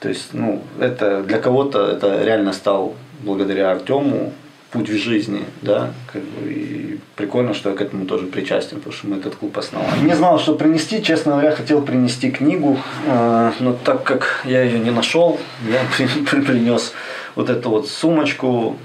[0.00, 4.32] То есть, ну, это для кого-то это реально стал благодаря Артему
[4.72, 8.92] путь в жизни, да, как бы, и прикольно, что я к этому тоже причастен, потому
[8.92, 10.00] что мы этот клуб основали.
[10.00, 14.78] Не знал, что принести, честно говоря, хотел принести книгу, э, но так как я ее
[14.78, 16.06] не нашел, я
[16.42, 16.92] принес
[17.34, 18.76] вот эту вот сумочку,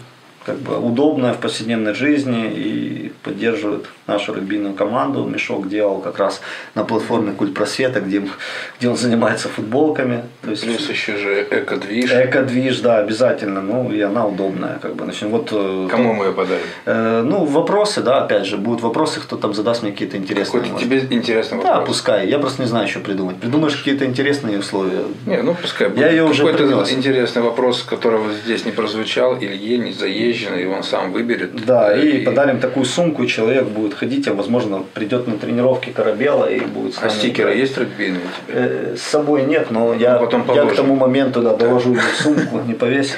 [0.48, 5.26] как бы удобная в повседневной жизни и поддерживает нашу регбийную команду.
[5.26, 6.40] Мешок делал как раз
[6.74, 8.22] на платформе Культ Просвета, где,
[8.80, 10.24] где он занимается футболками.
[10.42, 12.10] То есть, Плюс еще же эко-движ.
[12.14, 13.62] Эко-движ, да, обязательно.
[13.62, 14.80] Ну, и она удобная.
[14.82, 15.04] Как бы.
[15.04, 16.64] Значит, вот, э, Кому мы ее подарим?
[16.86, 20.64] Э, ну, вопросы, да, опять же, будут вопросы, кто там задаст мне какие-то интересные.
[20.64, 21.76] Какой-то тебе интересный вопрос?
[21.76, 22.30] Да, пускай.
[22.30, 23.36] Я просто не знаю, что придумать.
[23.36, 25.04] Придумаешь какие-то интересные условия?
[25.26, 25.92] Не, ну пускай.
[25.98, 26.90] Я ее уже принес.
[26.94, 29.92] интересный вопрос, которого здесь не прозвучал, Илье не
[30.38, 31.66] заезженный, и он сам выберет.
[31.66, 35.90] Да, и, и подарим такую сумку, и человек будет ходить, а возможно придет на тренировки
[35.90, 37.60] корабела и будет с А стикеры играть.
[37.60, 38.60] есть регбийные у тебя?
[38.60, 42.22] Э, с собой нет, но я, ну, потом я к тому моменту да, доложу в
[42.22, 43.18] сумку, не повесил.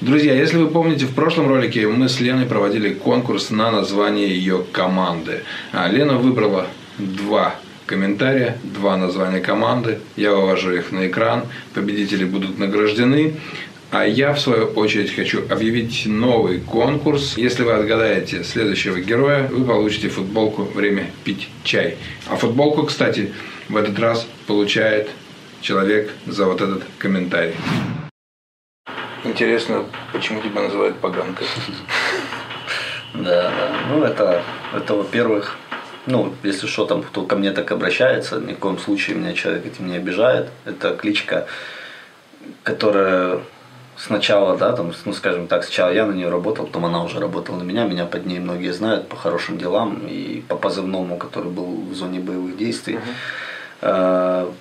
[0.00, 4.64] Друзья, если вы помните, в прошлом ролике мы с Леной проводили конкурс на название ее
[4.72, 5.42] команды.
[5.72, 6.66] А Лена выбрала
[6.98, 7.56] два
[7.88, 9.98] комментария, два названия команды.
[10.14, 11.42] Я вывожу их на экран.
[11.74, 13.34] Победители будут награждены.
[13.90, 17.38] А я, в свою очередь, хочу объявить новый конкурс.
[17.38, 21.96] Если вы отгадаете следующего героя, вы получите футболку «Время пить чай».
[22.26, 23.32] А футболку, кстати,
[23.70, 25.08] в этот раз получает
[25.62, 27.54] человек за вот этот комментарий.
[29.24, 31.46] Интересно, почему тебя называют поганкой?
[33.14, 33.70] Да, да.
[33.88, 34.42] Ну, это,
[34.74, 35.56] это во-первых,
[36.04, 39.64] ну, если что, там кто ко мне так обращается, ни в коем случае меня человек
[39.64, 40.50] этим не обижает.
[40.66, 41.46] Это кличка,
[42.62, 43.40] которая
[43.98, 47.56] сначала, да, там, ну, скажем так, сначала я на нее работал, потом она уже работала
[47.56, 51.82] на меня, меня под ней многие знают по хорошим делам и по позывному, который был
[51.90, 52.94] в зоне боевых действий.
[52.94, 53.00] Uh-huh.
[53.82, 54.52] А,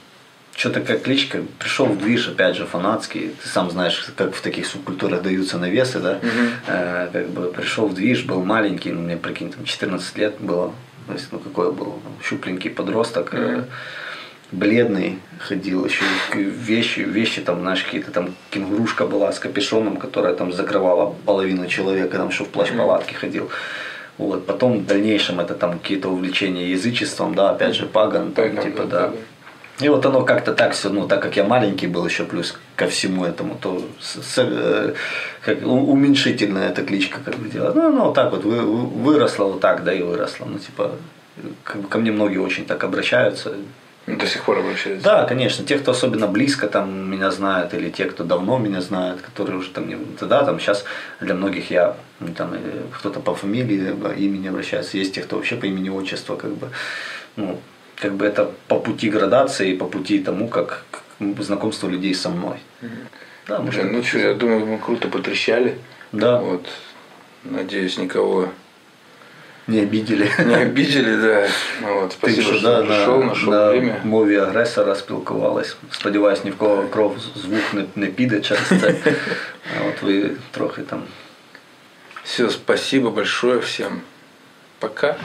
[0.56, 4.66] что такая кличка, пришел в движ, опять же, фанатский, ты сам знаешь, как в таких
[4.66, 6.50] субкультурах даются навесы, да, uh-huh.
[6.68, 10.74] а, как бы пришел в движ, был маленький, ну, мне, прикинь, там 14 лет было,
[11.06, 13.66] то есть, ну, какой я был, щупленький подросток, uh-huh
[14.52, 20.54] бледный ходил, еще вещи, вещи там, знаешь, какие-то там кенгурушка была с капюшоном, которая там
[20.54, 23.50] закрывала половину человека, там еще в плащ-палатке ходил.
[24.18, 28.64] Вот, потом в дальнейшем это там какие-то увлечения язычеством, да, опять же, паган, там, Паган,
[28.64, 29.12] типа, да.
[29.80, 32.88] И вот оно как-то так все, ну, так как я маленький был еще плюс ко
[32.88, 34.96] всему этому, то с, с, э,
[35.42, 37.76] как, уменьшительная эта кличка как бы делать.
[37.76, 40.46] Ну, ну, вот так вот вы, выросла вот так, да, и выросла.
[40.46, 40.96] Ну, типа,
[41.64, 43.54] ко мне многие очень так обращаются,
[44.16, 45.04] до сих пор обращаются?
[45.04, 45.66] Да, конечно.
[45.66, 49.70] Те, кто особенно близко там меня знают, или те, кто давно меня знает, которые уже
[49.70, 49.98] там не...
[50.18, 50.86] Тогда там сейчас
[51.20, 52.56] для многих я ну, там
[52.98, 54.98] кто-то по фамилии, по имени обращается.
[54.98, 56.70] Есть те, кто вообще по имени отчества, как бы,
[57.36, 57.60] ну,
[57.98, 60.86] как бы это по пути градации, по пути тому, как
[61.40, 62.60] знакомство людей со мной.
[62.82, 62.92] Угу.
[63.48, 65.78] Да, может, ну что, я думаю, мы круто потрещали.
[66.12, 66.40] Да.
[66.40, 66.68] Вот.
[67.44, 68.50] Надеюсь, никого
[69.67, 70.31] не обидели.
[70.39, 71.49] Не обидели, да.
[71.83, 73.97] Ну, от, спасибо, що, що да, прийшов, знайшов на время.
[74.05, 75.77] мові агресора спілкувались.
[75.91, 78.95] Сподіваюсь, ні в кого кров звук не, не піде через це.
[79.81, 81.03] А от ви трохи там.
[82.25, 84.01] Все, спасибо большое всем.
[84.79, 85.17] Пока.